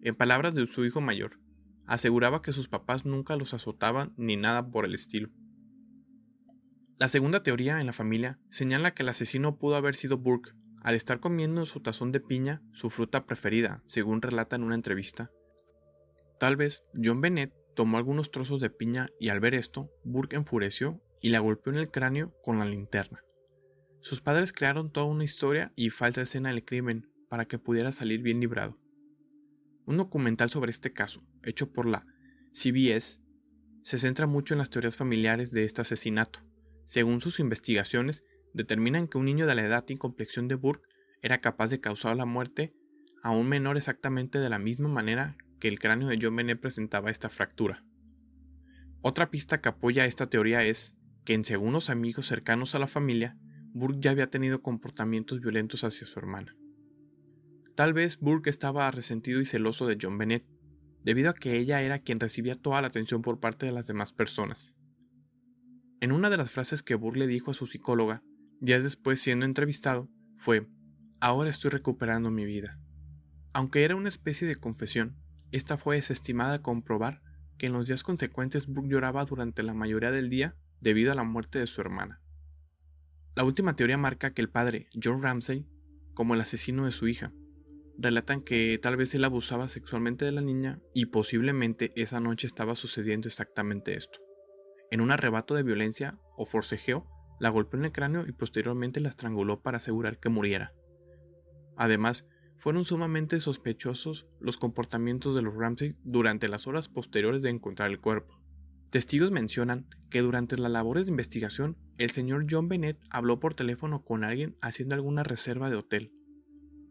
En 0.00 0.14
palabras 0.14 0.54
de 0.54 0.66
su 0.66 0.86
hijo 0.86 1.02
mayor, 1.02 1.38
aseguraba 1.84 2.40
que 2.40 2.52
sus 2.52 2.68
papás 2.68 3.04
nunca 3.04 3.36
los 3.36 3.52
azotaban 3.52 4.14
ni 4.16 4.36
nada 4.36 4.70
por 4.70 4.86
el 4.86 4.94
estilo. 4.94 5.28
La 6.96 7.08
segunda 7.08 7.42
teoría 7.42 7.80
en 7.80 7.86
la 7.86 7.92
familia 7.92 8.38
señala 8.50 8.94
que 8.94 9.02
el 9.02 9.08
asesino 9.08 9.58
pudo 9.58 9.74
haber 9.74 9.96
sido 9.96 10.16
Burke, 10.16 10.52
al 10.80 10.94
estar 10.94 11.18
comiendo 11.18 11.66
su 11.66 11.80
tazón 11.80 12.12
de 12.12 12.20
piña, 12.20 12.62
su 12.72 12.88
fruta 12.88 13.26
preferida, 13.26 13.82
según 13.86 14.22
relata 14.22 14.54
en 14.54 14.62
una 14.62 14.76
entrevista. 14.76 15.32
Tal 16.38 16.56
vez 16.56 16.84
John 16.94 17.20
Bennett 17.20 17.52
tomó 17.74 17.96
algunos 17.96 18.30
trozos 18.30 18.60
de 18.60 18.70
piña 18.70 19.08
y 19.18 19.30
al 19.30 19.40
ver 19.40 19.54
esto, 19.54 19.90
Burke 20.04 20.36
enfureció 20.36 21.02
y 21.20 21.30
la 21.30 21.40
golpeó 21.40 21.72
en 21.72 21.80
el 21.80 21.90
cráneo 21.90 22.32
con 22.44 22.60
la 22.60 22.64
linterna. 22.64 23.24
Sus 24.00 24.20
padres 24.20 24.52
crearon 24.52 24.92
toda 24.92 25.06
una 25.06 25.24
historia 25.24 25.72
y 25.74 25.90
falsa 25.90 26.22
escena 26.22 26.50
del 26.50 26.64
crimen 26.64 27.10
para 27.28 27.46
que 27.46 27.58
pudiera 27.58 27.90
salir 27.90 28.22
bien 28.22 28.38
librado. 28.38 28.78
Un 29.86 29.96
documental 29.96 30.50
sobre 30.50 30.70
este 30.70 30.92
caso, 30.92 31.24
hecho 31.42 31.72
por 31.72 31.86
la 31.86 32.06
CBS, 32.52 33.20
se 33.82 33.98
centra 33.98 34.26
mucho 34.26 34.54
en 34.54 34.58
las 34.58 34.70
teorías 34.70 34.96
familiares 34.96 35.50
de 35.50 35.64
este 35.64 35.80
asesinato. 35.80 36.40
Según 36.86 37.20
sus 37.20 37.40
investigaciones, 37.40 38.24
determinan 38.52 39.08
que 39.08 39.18
un 39.18 39.24
niño 39.24 39.46
de 39.46 39.54
la 39.54 39.64
edad 39.64 39.84
y 39.88 39.96
complexión 39.96 40.48
de 40.48 40.54
Burke 40.54 40.88
era 41.22 41.40
capaz 41.40 41.70
de 41.70 41.80
causar 41.80 42.16
la 42.16 42.26
muerte 42.26 42.74
a 43.22 43.30
un 43.30 43.48
menor 43.48 43.76
exactamente 43.76 44.38
de 44.38 44.50
la 44.50 44.58
misma 44.58 44.88
manera 44.88 45.36
que 45.58 45.68
el 45.68 45.78
cráneo 45.78 46.08
de 46.08 46.18
John 46.20 46.36
Benet 46.36 46.60
presentaba 46.60 47.10
esta 47.10 47.30
fractura. 47.30 47.84
Otra 49.00 49.30
pista 49.30 49.60
que 49.60 49.70
apoya 49.70 50.04
esta 50.04 50.28
teoría 50.28 50.64
es 50.64 50.94
que, 51.24 51.42
según 51.42 51.72
los 51.72 51.90
amigos 51.90 52.26
cercanos 52.26 52.74
a 52.74 52.78
la 52.78 52.86
familia, 52.86 53.36
Burke 53.72 54.00
ya 54.00 54.10
había 54.10 54.30
tenido 54.30 54.62
comportamientos 54.62 55.40
violentos 55.40 55.82
hacia 55.84 56.06
su 56.06 56.18
hermana. 56.18 56.54
Tal 57.74 57.92
vez 57.92 58.18
Burke 58.18 58.50
estaba 58.50 58.90
resentido 58.90 59.40
y 59.40 59.46
celoso 59.46 59.86
de 59.86 59.98
John 60.00 60.16
Bennett, 60.18 60.46
debido 61.02 61.30
a 61.30 61.34
que 61.34 61.56
ella 61.56 61.82
era 61.82 61.98
quien 61.98 62.20
recibía 62.20 62.54
toda 62.56 62.80
la 62.80 62.88
atención 62.88 63.22
por 63.22 63.40
parte 63.40 63.66
de 63.66 63.72
las 63.72 63.86
demás 63.86 64.12
personas. 64.12 64.73
En 66.04 66.12
una 66.12 66.28
de 66.28 66.36
las 66.36 66.50
frases 66.50 66.82
que 66.82 66.96
Burke 66.96 67.20
le 67.20 67.26
dijo 67.26 67.50
a 67.50 67.54
su 67.54 67.66
psicóloga, 67.66 68.22
días 68.60 68.82
después 68.82 69.22
siendo 69.22 69.46
entrevistado, 69.46 70.10
fue, 70.36 70.68
Ahora 71.18 71.48
estoy 71.48 71.70
recuperando 71.70 72.30
mi 72.30 72.44
vida. 72.44 72.78
Aunque 73.54 73.84
era 73.84 73.96
una 73.96 74.10
especie 74.10 74.46
de 74.46 74.56
confesión, 74.56 75.16
esta 75.50 75.78
fue 75.78 75.96
desestimada 75.96 76.52
al 76.52 76.60
comprobar 76.60 77.22
que 77.56 77.68
en 77.68 77.72
los 77.72 77.86
días 77.86 78.02
consecuentes 78.02 78.66
Brooke 78.66 78.90
lloraba 78.90 79.24
durante 79.24 79.62
la 79.62 79.72
mayoría 79.72 80.10
del 80.10 80.28
día 80.28 80.58
debido 80.78 81.10
a 81.10 81.14
la 81.14 81.24
muerte 81.24 81.58
de 81.58 81.66
su 81.66 81.80
hermana. 81.80 82.20
La 83.34 83.44
última 83.44 83.74
teoría 83.74 83.96
marca 83.96 84.34
que 84.34 84.42
el 84.42 84.50
padre, 84.50 84.90
John 85.02 85.22
Ramsey, 85.22 85.66
como 86.12 86.34
el 86.34 86.42
asesino 86.42 86.84
de 86.84 86.90
su 86.90 87.08
hija, 87.08 87.32
relatan 87.96 88.42
que 88.42 88.78
tal 88.82 88.98
vez 88.98 89.14
él 89.14 89.24
abusaba 89.24 89.68
sexualmente 89.68 90.26
de 90.26 90.32
la 90.32 90.42
niña 90.42 90.82
y 90.92 91.06
posiblemente 91.06 91.94
esa 91.96 92.20
noche 92.20 92.46
estaba 92.46 92.74
sucediendo 92.74 93.26
exactamente 93.26 93.96
esto. 93.96 94.23
En 94.94 95.00
un 95.00 95.10
arrebato 95.10 95.56
de 95.56 95.64
violencia 95.64 96.20
o 96.36 96.46
forcejeo, 96.46 97.04
la 97.40 97.48
golpeó 97.48 97.80
en 97.80 97.86
el 97.86 97.90
cráneo 97.90 98.28
y 98.28 98.30
posteriormente 98.30 99.00
la 99.00 99.08
estranguló 99.08 99.60
para 99.60 99.78
asegurar 99.78 100.20
que 100.20 100.28
muriera. 100.28 100.72
Además, 101.76 102.28
fueron 102.58 102.84
sumamente 102.84 103.40
sospechosos 103.40 104.28
los 104.38 104.56
comportamientos 104.56 105.34
de 105.34 105.42
los 105.42 105.56
Ramsey 105.56 105.96
durante 106.04 106.46
las 106.46 106.68
horas 106.68 106.88
posteriores 106.88 107.42
de 107.42 107.50
encontrar 107.50 107.90
el 107.90 108.00
cuerpo. 108.00 108.40
Testigos 108.88 109.32
mencionan 109.32 109.88
que 110.10 110.20
durante 110.22 110.56
las 110.58 110.70
labores 110.70 111.06
de 111.06 111.10
investigación, 111.10 111.76
el 111.98 112.10
señor 112.10 112.46
John 112.48 112.68
Bennett 112.68 113.00
habló 113.10 113.40
por 113.40 113.54
teléfono 113.54 114.04
con 114.04 114.22
alguien 114.22 114.56
haciendo 114.62 114.94
alguna 114.94 115.24
reserva 115.24 115.70
de 115.70 115.76
hotel. 115.76 116.12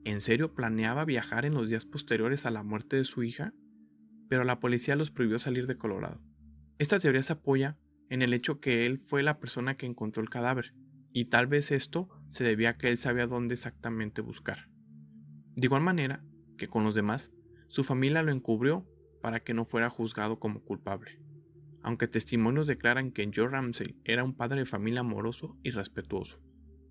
¿En 0.04 0.20
serio 0.20 0.54
planeaba 0.54 1.06
viajar 1.06 1.46
en 1.46 1.54
los 1.54 1.70
días 1.70 1.86
posteriores 1.86 2.46
a 2.46 2.52
la 2.52 2.64
muerte 2.64 2.98
de 2.98 3.06
su 3.06 3.24
hija? 3.24 3.54
Pero 4.28 4.44
la 4.44 4.60
policía 4.60 4.98
los 4.98 5.10
prohibió 5.10 5.40
salir 5.40 5.68
de 5.68 5.78
Colorado. 5.78 6.22
Esta 6.80 7.00
teoría 7.00 7.24
se 7.24 7.32
apoya 7.32 7.78
en 8.14 8.22
el 8.22 8.36
hecho 8.36 8.60
que 8.60 8.86
él 8.86 9.00
fue 9.00 9.24
la 9.24 9.40
persona 9.40 9.76
que 9.76 9.88
encontró 9.88 10.22
el 10.22 10.30
cadáver, 10.30 10.76
y 11.14 11.26
tal 11.26 11.48
vez 11.48 11.72
esto 11.72 12.10
se 12.28 12.44
debía 12.44 12.70
a 12.70 12.78
que 12.78 12.90
él 12.90 13.00
sabía 13.00 13.26
dónde 13.26 13.56
exactamente 13.56 14.22
buscar. 14.22 14.70
De 15.56 15.66
igual 15.66 15.82
manera 15.82 16.24
que 16.56 16.68
con 16.68 16.84
los 16.84 16.94
demás, 16.94 17.32
su 17.70 17.84
familia 17.84 18.22
lo 18.22 18.32
encubrió 18.32 18.88
para 19.24 19.40
que 19.40 19.56
no 19.56 19.66
fuera 19.66 19.90
juzgado 19.90 20.40
como 20.40 20.64
culpable, 20.64 21.20
aunque 21.82 22.08
testimonios 22.08 22.68
declaran 22.68 23.10
que 23.10 23.32
Joe 23.34 23.48
Ramsey 23.48 24.00
era 24.04 24.24
un 24.24 24.36
padre 24.36 24.60
de 24.60 24.66
familia 24.68 25.00
amoroso 25.00 25.58
y 25.64 25.72
respetuoso. 25.72 26.40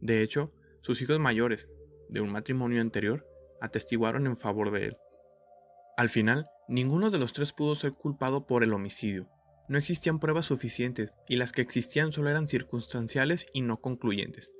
De 0.01 0.23
hecho, 0.23 0.53
sus 0.81 1.01
hijos 1.03 1.21
mayores, 1.21 1.69
de 2.09 2.21
un 2.21 2.33
matrimonio 2.33 2.81
anterior, 2.81 3.25
atestiguaron 3.61 4.27
en 4.27 4.37
favor 4.37 4.73
de 4.73 4.87
él. 4.87 4.97
Al 5.97 6.09
final, 6.09 6.47
ninguno 6.67 7.11
de 7.11 7.19
los 7.19 7.33
tres 7.33 7.53
pudo 7.53 7.77
ser 7.77 7.93
culpado 7.93 8.49
por 8.49 8.65
el 8.65 8.73
homicidio. 8.73 9.29
No 9.69 9.79
existían 9.79 10.19
pruebas 10.19 10.47
suficientes 10.47 11.13
y 11.29 11.37
las 11.37 11.53
que 11.53 11.63
existían 11.63 12.13
solo 12.13 12.31
eran 12.31 12.49
circunstanciales 12.49 13.47
y 13.53 13.63
no 13.63 13.81
concluyentes, 13.81 14.53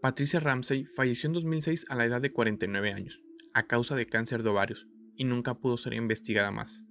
Patricia 0.00 0.40
Ramsey 0.40 0.86
falleció 0.96 1.26
en 1.26 1.34
2006 1.34 1.84
a 1.90 1.94
la 1.94 2.06
edad 2.06 2.22
de 2.22 2.32
49 2.32 2.94
años, 2.94 3.20
a 3.52 3.66
causa 3.66 3.96
de 3.96 4.06
cáncer 4.06 4.42
de 4.42 4.48
ovarios, 4.48 4.88
y 5.14 5.24
nunca 5.24 5.58
pudo 5.58 5.76
ser 5.76 5.92
investigada 5.92 6.50
más. 6.50 6.84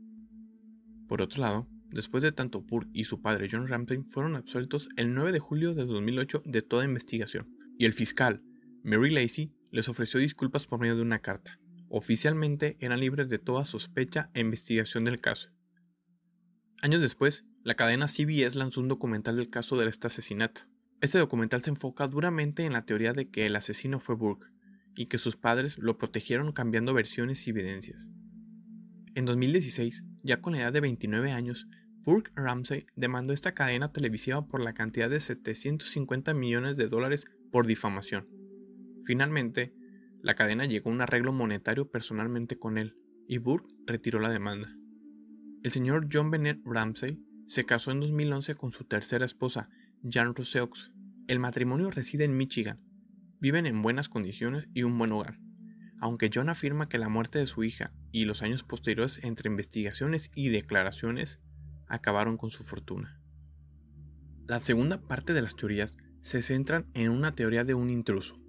Por 1.08 1.24
otro 1.24 1.42
lado, 1.42 1.68
después 1.90 2.22
de 2.22 2.32
tanto 2.32 2.68
Pur 2.68 2.88
y 2.94 3.06
su 3.06 3.20
padre 3.20 3.48
John 3.52 3.68
Ramsey 3.68 4.04
fueron 4.10 4.36
absueltos 4.36 4.90
el 4.96 5.16
9 5.16 5.32
de 5.32 5.40
julio 5.40 5.74
de 5.74 5.86
2008 5.86 6.44
de 6.46 6.62
toda 6.62 6.86
investigación, 6.86 7.50
y 7.80 7.86
el 7.86 7.94
fiscal, 7.94 8.44
Mary 8.84 9.10
Lacey, 9.10 9.52
les 9.72 9.90
ofreció 9.90 10.20
disculpas 10.20 10.68
por 10.68 10.80
medio 10.80 10.96
de 10.96 11.02
una 11.02 11.18
carta. 11.18 11.60
Oficialmente 11.90 12.78
eran 12.80 13.00
libres 13.00 13.28
de 13.28 13.40
toda 13.40 13.66
sospecha 13.66 14.30
e 14.36 14.42
investigación 14.42 15.06
del 15.06 15.20
caso. 15.20 15.50
Años 16.82 17.02
después, 17.02 17.46
la 17.64 17.76
cadena 17.76 18.08
CBS 18.08 18.58
lanzó 18.58 18.82
un 18.82 18.88
documental 18.88 19.36
del 19.36 19.50
caso 19.50 19.78
de 19.78 19.88
este 19.88 20.08
asesinato, 20.08 20.62
este 21.02 21.18
documental 21.18 21.62
se 21.62 21.70
enfoca 21.70 22.08
duramente 22.10 22.66
en 22.66 22.74
la 22.74 22.86
teoría 22.86 23.14
de 23.14 23.30
que 23.30 23.46
el 23.46 23.56
asesino 23.56 24.02
fue 24.02 24.16
Burke 24.16 24.48
y 24.96 25.06
que 25.06 25.18
sus 25.18 25.38
padres 25.38 25.78
lo 25.78 25.98
protegieron 25.98 26.52
cambiando 26.52 26.94
versiones 26.94 27.48
y 27.48 27.52
evidencias. 27.52 28.12
En 29.16 29.24
2016, 29.24 30.04
ya 30.24 30.42
con 30.42 30.54
la 30.54 30.60
edad 30.60 30.74
de 30.74 30.82
29 30.82 31.32
años, 31.32 31.68
Burke 32.04 32.32
Ramsey 32.36 32.86
demandó 32.98 33.32
esta 33.32 33.54
cadena 33.54 33.94
televisiva 33.94 34.46
por 34.46 34.62
la 34.62 34.74
cantidad 34.74 35.10
de 35.10 35.22
750 35.22 36.34
millones 36.34 36.76
de 36.76 36.90
dólares 36.90 37.26
por 37.50 37.66
difamación. 37.66 38.28
Finalmente, 39.06 39.74
la 40.22 40.36
cadena 40.36 40.66
llegó 40.66 40.90
a 40.90 40.94
un 40.94 41.02
arreglo 41.02 41.32
monetario 41.32 41.90
personalmente 41.90 42.60
con 42.60 42.78
él, 42.78 42.98
y 43.26 43.38
Burke 43.38 43.74
retiró 43.86 44.20
la 44.20 44.32
demanda. 44.32 44.76
El 45.62 45.72
señor 45.72 46.08
John 46.10 46.32
Bennett 46.32 46.62
Ramsey 46.64 47.22
se 47.48 47.66
casó 47.66 47.92
en 47.92 48.00
2011 48.00 48.56
con 48.56 48.72
su 48.72 48.86
tercera 48.86 49.26
esposa, 49.26 49.70
Jan 50.10 50.34
Rousseaux. 50.34 50.94
El 51.28 51.40
matrimonio 51.40 51.92
reside 51.92 52.24
en 52.24 52.38
Michigan. 52.38 52.80
Viven 53.42 53.66
en 53.66 53.82
buenas 53.82 54.08
condiciones 54.08 54.70
y 54.74 54.84
un 54.84 54.98
buen 54.98 55.12
hogar. 55.12 55.38
Aunque 56.00 56.30
John 56.34 56.48
afirma 56.48 56.88
que 56.88 56.98
la 56.98 57.10
muerte 57.10 57.40
de 57.40 57.48
su 57.48 57.66
hija 57.66 57.92
y 58.14 58.24
los 58.24 58.42
años 58.42 58.64
posteriores 58.64 59.22
entre 59.22 59.50
investigaciones 59.50 60.32
y 60.34 60.48
declaraciones 60.48 61.42
acabaron 61.88 62.38
con 62.38 62.52
su 62.52 62.64
fortuna. 62.64 63.20
La 64.48 64.62
segunda 64.62 65.02
parte 65.02 65.34
de 65.34 65.42
las 65.42 65.58
teorías 65.58 65.98
se 66.22 66.42
centran 66.42 66.90
en 66.94 67.10
una 67.10 67.36
teoría 67.36 67.66
de 67.66 67.74
un 67.74 67.90
intruso. 67.90 68.40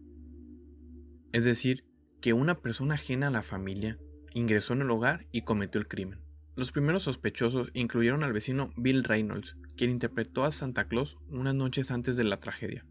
Es 1.33 1.43
decir, 1.43 1.85
que 2.21 2.35
una 2.35 2.61
persona 2.61 2.95
ajena 2.95 3.27
a 3.27 3.31
la 3.31 3.43
familia 3.43 3.99
ingresó 4.33 4.75
en 4.75 4.83
el 4.83 4.91
hogar 4.93 5.27
y 5.33 5.43
cometió 5.43 5.81
el 5.81 5.89
crimen. 5.89 6.30
Los 6.61 6.73
primeros 6.73 7.05
sospechosos 7.05 7.71
incluyeron 7.73 8.23
al 8.23 8.35
vecino 8.35 8.71
Bill 8.77 9.03
Reynolds, 9.03 9.57
quien 9.79 9.89
interpretó 9.89 10.45
a 10.45 10.51
Santa 10.51 10.89
Claus 10.89 11.17
unas 11.31 11.55
noches 11.55 11.91
antes 11.91 12.19
de 12.19 12.25
la 12.25 12.39
tragedia. 12.39 12.85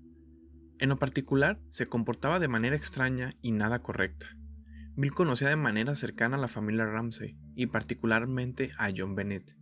En 0.80 0.90
lo 0.90 0.98
particular, 0.98 1.62
se 1.70 1.86
comportaba 1.86 2.40
de 2.40 2.48
manera 2.48 2.76
extraña 2.76 3.36
y 3.44 3.52
nada 3.52 3.84
correcta. 3.84 4.26
Bill 4.96 5.14
conocía 5.14 5.50
de 5.50 5.56
manera 5.56 5.94
cercana 5.94 6.38
a 6.38 6.40
la 6.40 6.48
familia 6.48 6.88
Ramsey 6.88 7.38
y 7.54 7.68
particularmente 7.68 8.72
a 8.80 8.90
John 8.98 9.14
Bennett. 9.14 9.56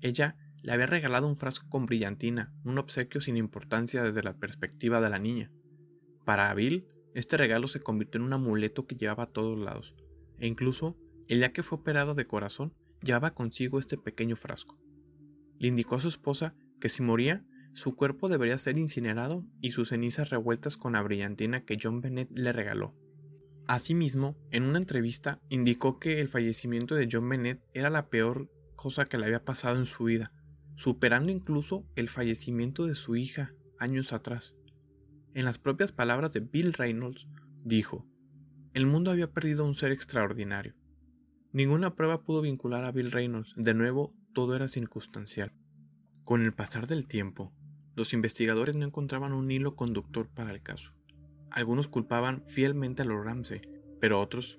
Ella 0.00 0.36
le 0.60 0.72
había 0.72 0.86
regalado 0.86 1.28
un 1.28 1.36
frasco 1.36 1.68
con 1.68 1.86
brillantina, 1.86 2.52
un 2.64 2.78
obsequio 2.78 3.20
sin 3.20 3.36
importancia 3.36 4.02
desde 4.02 4.24
la 4.24 4.36
perspectiva 4.36 5.00
de 5.00 5.10
la 5.10 5.20
niña. 5.20 5.52
Para 6.24 6.52
Bill, 6.54 6.88
este 7.14 7.36
regalo 7.36 7.68
se 7.68 7.78
convirtió 7.78 8.18
en 8.18 8.26
un 8.26 8.32
amuleto 8.32 8.88
que 8.88 8.96
llevaba 8.96 9.22
a 9.22 9.32
todos 9.32 9.56
lados, 9.56 9.94
e 10.40 10.48
incluso, 10.48 10.98
el 11.28 11.38
día 11.38 11.52
que 11.52 11.62
fue 11.62 11.78
operado 11.78 12.16
de 12.16 12.26
corazón, 12.26 12.74
llevaba 13.04 13.34
consigo 13.34 13.78
este 13.78 13.96
pequeño 13.96 14.36
frasco. 14.36 14.78
Le 15.58 15.68
indicó 15.68 15.96
a 15.96 16.00
su 16.00 16.08
esposa 16.08 16.54
que 16.80 16.88
si 16.88 17.02
moría, 17.02 17.44
su 17.72 17.96
cuerpo 17.96 18.28
debería 18.28 18.58
ser 18.58 18.78
incinerado 18.78 19.44
y 19.60 19.72
sus 19.72 19.88
cenizas 19.90 20.30
revueltas 20.30 20.76
con 20.76 20.92
la 20.92 21.02
brillantina 21.02 21.64
que 21.64 21.76
John 21.80 22.00
Bennett 22.00 22.30
le 22.36 22.52
regaló. 22.52 22.94
Asimismo, 23.66 24.36
en 24.50 24.64
una 24.64 24.78
entrevista 24.78 25.40
indicó 25.48 25.98
que 25.98 26.20
el 26.20 26.28
fallecimiento 26.28 26.94
de 26.94 27.08
John 27.10 27.28
Bennett 27.28 27.62
era 27.72 27.90
la 27.90 28.10
peor 28.10 28.50
cosa 28.76 29.06
que 29.06 29.18
le 29.18 29.26
había 29.26 29.44
pasado 29.44 29.76
en 29.76 29.86
su 29.86 30.04
vida, 30.04 30.32
superando 30.76 31.30
incluso 31.30 31.86
el 31.96 32.08
fallecimiento 32.08 32.86
de 32.86 32.94
su 32.94 33.16
hija 33.16 33.54
años 33.78 34.12
atrás. 34.12 34.54
En 35.32 35.44
las 35.44 35.58
propias 35.58 35.92
palabras 35.92 36.32
de 36.32 36.40
Bill 36.40 36.74
Reynolds, 36.74 37.26
dijo, 37.64 38.06
el 38.74 38.86
mundo 38.86 39.10
había 39.10 39.32
perdido 39.32 39.64
un 39.64 39.74
ser 39.74 39.92
extraordinario. 39.92 40.74
Ninguna 41.54 41.94
prueba 41.94 42.20
pudo 42.20 42.42
vincular 42.42 42.82
a 42.82 42.90
Bill 42.90 43.12
Reynolds, 43.12 43.54
de 43.56 43.74
nuevo 43.74 44.12
todo 44.32 44.56
era 44.56 44.66
circunstancial. 44.66 45.52
Con 46.24 46.42
el 46.42 46.52
pasar 46.52 46.88
del 46.88 47.06
tiempo, 47.06 47.52
los 47.94 48.12
investigadores 48.12 48.74
no 48.74 48.84
encontraban 48.84 49.32
un 49.32 49.48
hilo 49.52 49.76
conductor 49.76 50.28
para 50.28 50.50
el 50.50 50.62
caso. 50.62 50.90
Algunos 51.52 51.86
culpaban 51.86 52.42
fielmente 52.48 53.02
a 53.02 53.04
los 53.04 53.24
Ramsey, 53.24 53.62
pero 54.00 54.20
otros 54.20 54.58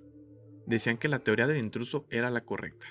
decían 0.67 0.97
que 0.97 1.09
la 1.09 1.19
teoría 1.19 1.47
del 1.47 1.57
intruso 1.57 2.07
era 2.11 2.29
la 2.29 2.45
correcta. 2.45 2.87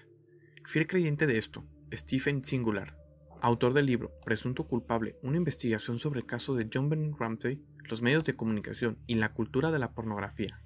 Fiel 0.66 0.86
creyente 0.86 1.26
de 1.26 1.38
esto, 1.38 1.64
Stephen 1.90 2.44
Singular, 2.44 2.98
autor 3.40 3.72
del 3.72 3.86
libro 3.86 4.12
Presunto 4.22 4.68
culpable, 4.68 5.16
una 5.22 5.38
investigación 5.38 5.98
sobre 5.98 6.20
el 6.20 6.26
caso 6.26 6.54
de 6.54 6.66
John 6.70 6.90
Bennett 6.90 7.18
Ramsey, 7.18 7.64
los 7.88 8.02
medios 8.02 8.24
de 8.24 8.36
comunicación 8.36 8.98
y 9.06 9.14
la 9.14 9.32
cultura 9.32 9.72
de 9.72 9.78
la 9.78 9.94
pornografía, 9.94 10.60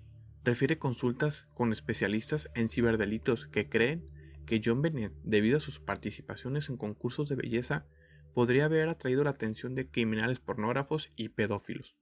refiere 0.45 0.79
consultas 0.79 1.49
con 1.55 1.73
especialistas 1.73 2.51
en 2.55 2.69
ciberdelitos 2.69 3.47
que 3.47 3.69
creen 3.69 4.09
que 4.47 4.61
John 4.65 4.81
Bennett, 4.81 5.13
debido 5.25 5.59
a 5.59 5.61
sus 5.61 5.79
participaciones 5.79 6.69
en 6.69 6.77
concursos 6.77 7.29
de 7.29 7.37
belleza, 7.37 7.87
podría 8.35 8.67
haber 8.67 8.89
atraído 8.89 9.25
la 9.25 9.31
atención 9.31 9.75
de 9.75 9.91
criminales 9.91 10.41
pornógrafos 10.41 11.11
y 11.17 11.31
pedófilos. 11.31 11.97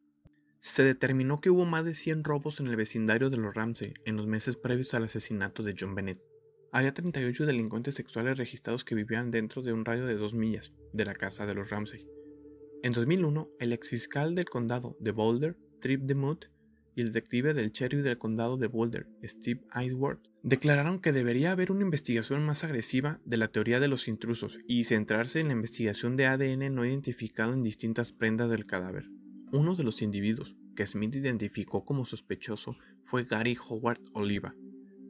Se 0.61 0.85
determinó 0.85 1.41
que 1.41 1.51
hubo 1.51 1.65
más 1.65 1.85
de 1.85 1.95
100 1.95 2.25
robos 2.25 2.61
en 2.61 2.67
el 2.67 2.77
vecindario 2.77 3.31
de 3.31 3.37
los 3.37 3.55
Ramsey 3.55 3.95
en 4.05 4.17
los 4.17 4.27
meses 4.27 4.57
previos 4.57 4.95
al 4.95 5.05
asesinato 5.05 5.63
de 5.63 5.75
John 5.79 5.95
Bennett. 5.95 6.23
Había 6.73 6.93
38 6.93 7.47
delincuentes 7.47 7.95
sexuales 7.95 8.37
registrados 8.37 8.85
que 8.85 8.95
vivían 8.95 9.31
dentro 9.31 9.63
de 9.63 9.73
un 9.73 9.85
radio 9.85 10.07
de 10.07 10.17
dos 10.17 10.35
millas 10.35 10.73
de 10.93 11.05
la 11.05 11.15
casa 11.15 11.47
de 11.47 11.55
los 11.55 11.71
Ramsey. 11.71 12.07
En 12.83 12.93
2001, 12.93 13.49
el 13.59 13.73
exfiscal 13.73 14.35
del 14.35 14.47
condado 14.47 14.97
de 15.01 15.13
Boulder, 15.13 15.57
Trip 15.81 16.03
DeMuth, 16.03 16.47
el 17.03 17.13
detective 17.13 17.55
del 17.55 17.73
sheriff 17.73 18.03
del 18.03 18.19
condado 18.19 18.57
de 18.57 18.69
Boulder, 18.69 19.09
Steve 19.23 19.63
Iceworth, 19.75 20.27
declararon 20.43 21.01
que 21.01 21.13
debería 21.13 21.53
haber 21.53 21.73
una 21.73 21.83
investigación 21.83 22.45
más 22.45 22.65
agresiva 22.65 23.21
de 23.25 23.37
la 23.37 23.49
teoría 23.49 23.81
de 23.81 23.89
los 23.89 24.09
intrusos 24.09 24.59
y 24.67 24.85
centrarse 24.85 25.41
en 25.41 25.49
la 25.49 25.55
investigación 25.55 26.17
de 26.17 26.27
ADN 26.27 26.75
no 26.75 26.85
identificado 26.85 27.53
en 27.53 27.63
distintas 27.63 28.13
prendas 28.13 28.49
del 28.51 28.67
cadáver. 28.67 29.09
Uno 29.53 29.75
de 29.75 29.85
los 29.85 30.03
individuos 30.03 30.57
que 30.75 30.87
Smith 30.87 31.17
identificó 31.17 31.85
como 31.85 32.05
sospechoso 32.05 32.77
fue 33.05 33.25
Gary 33.25 33.57
Howard 33.69 34.01
Oliva, 34.13 34.55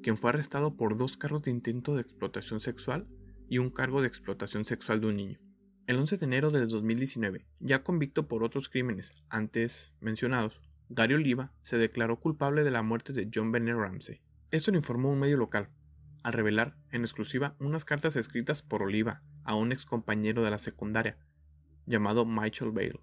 quien 0.03 0.17
fue 0.17 0.31
arrestado 0.31 0.77
por 0.77 0.97
dos 0.97 1.17
cargos 1.17 1.43
de 1.43 1.51
intento 1.51 1.95
de 1.95 2.03
explotación 2.03 2.61
sexual 2.61 3.07
y 3.49 3.59
un 3.59 3.71
cargo 3.71 4.01
de 4.01 4.09
explotación 4.09 4.65
sexual 4.65 5.01
de 5.01 5.07
un 5.09 5.17
niño. 5.17 5.41
El 5.87 5.99
11 5.99 6.17
de 6.17 6.25
enero 6.27 6.51
de 6.51 6.67
2019, 6.67 7.47
ya 7.61 7.85
convicto 7.85 8.27
por 8.27 8.43
otros 8.43 8.69
crímenes 8.69 9.11
antes 9.29 9.93
mencionados, 10.01 10.61
Gary 10.89 11.15
Oliva 11.15 11.53
se 11.63 11.79
declaró 11.79 12.21
culpable 12.21 12.63
de 12.63 12.71
la 12.71 12.83
muerte 12.83 13.13
de 13.13 13.29
John 13.33 13.51
Bennett 13.51 13.77
Ramsey. 13.77 14.21
Esto 14.51 14.71
lo 14.71 14.77
informó 14.77 15.11
un 15.11 15.19
medio 15.19 15.37
local, 15.37 15.69
al 16.23 16.33
revelar 16.33 16.77
en 16.91 17.03
exclusiva 17.03 17.57
unas 17.59 17.85
cartas 17.85 18.17
escritas 18.17 18.63
por 18.63 18.83
Oliva 18.83 19.21
a 19.45 19.55
un 19.55 19.73
ex 19.73 19.85
compañero 19.85 20.45
de 20.45 20.51
la 20.51 20.59
secundaria, 20.59 21.19
llamado 21.87 22.25
Michael 22.25 22.71
Bale. 22.71 23.01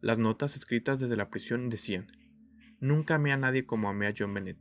Las 0.00 0.18
notas 0.18 0.54
escritas 0.54 1.00
desde 1.00 1.16
la 1.16 1.28
prisión 1.28 1.68
decían, 1.70 2.12
Nunca 2.80 3.16
amé 3.16 3.32
a 3.32 3.36
nadie 3.36 3.66
como 3.66 3.88
amé 3.88 4.06
a 4.06 4.14
John 4.16 4.32
Bennett, 4.32 4.58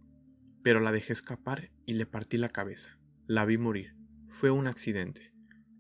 pero 0.64 0.80
la 0.80 0.92
dejé 0.92 1.14
escapar 1.14 1.72
y 1.86 1.94
le 1.94 2.08
partí 2.08 2.38
la 2.38 2.50
cabeza. 2.50 2.98
La 3.28 3.46
vi 3.46 3.60
morir. 3.60 3.96
Fue 4.30 4.50
un 4.50 4.66
accidente. 4.66 5.32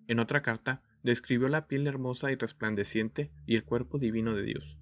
En 0.07 0.19
otra 0.19 0.43
carta, 0.43 0.83
describió 1.01 1.49
la 1.49 1.67
piel 1.67 1.87
hermosa 1.87 2.31
y 2.31 2.35
resplandeciente 2.35 3.31
y 3.47 3.55
el 3.55 3.63
cuerpo 3.63 3.97
divino 3.97 4.35
de 4.35 4.43
Dios. 4.43 4.77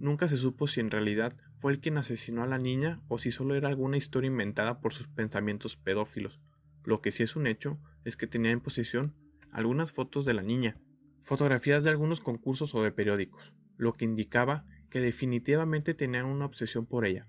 Nunca 0.00 0.28
se 0.28 0.36
supo 0.36 0.66
si 0.66 0.80
en 0.80 0.90
realidad 0.90 1.36
fue 1.58 1.72
el 1.72 1.80
quien 1.80 1.98
asesinó 1.98 2.42
a 2.42 2.46
la 2.46 2.58
niña 2.58 3.00
o 3.08 3.18
si 3.18 3.32
solo 3.32 3.54
era 3.56 3.68
alguna 3.68 3.96
historia 3.96 4.28
inventada 4.28 4.80
por 4.80 4.94
sus 4.94 5.08
pensamientos 5.08 5.76
pedófilos. 5.76 6.40
Lo 6.84 7.00
que 7.00 7.10
sí 7.10 7.24
es 7.24 7.34
un 7.34 7.46
hecho 7.46 7.78
es 8.04 8.16
que 8.16 8.28
tenía 8.28 8.52
en 8.52 8.60
posesión 8.60 9.14
algunas 9.50 9.92
fotos 9.92 10.24
de 10.24 10.34
la 10.34 10.42
niña, 10.42 10.80
fotografías 11.24 11.82
de 11.82 11.90
algunos 11.90 12.20
concursos 12.20 12.74
o 12.74 12.82
de 12.82 12.92
periódicos, 12.92 13.52
lo 13.76 13.92
que 13.92 14.04
indicaba 14.04 14.64
que 14.88 15.00
definitivamente 15.00 15.94
tenía 15.94 16.24
una 16.24 16.46
obsesión 16.46 16.86
por 16.86 17.04
ella. 17.04 17.28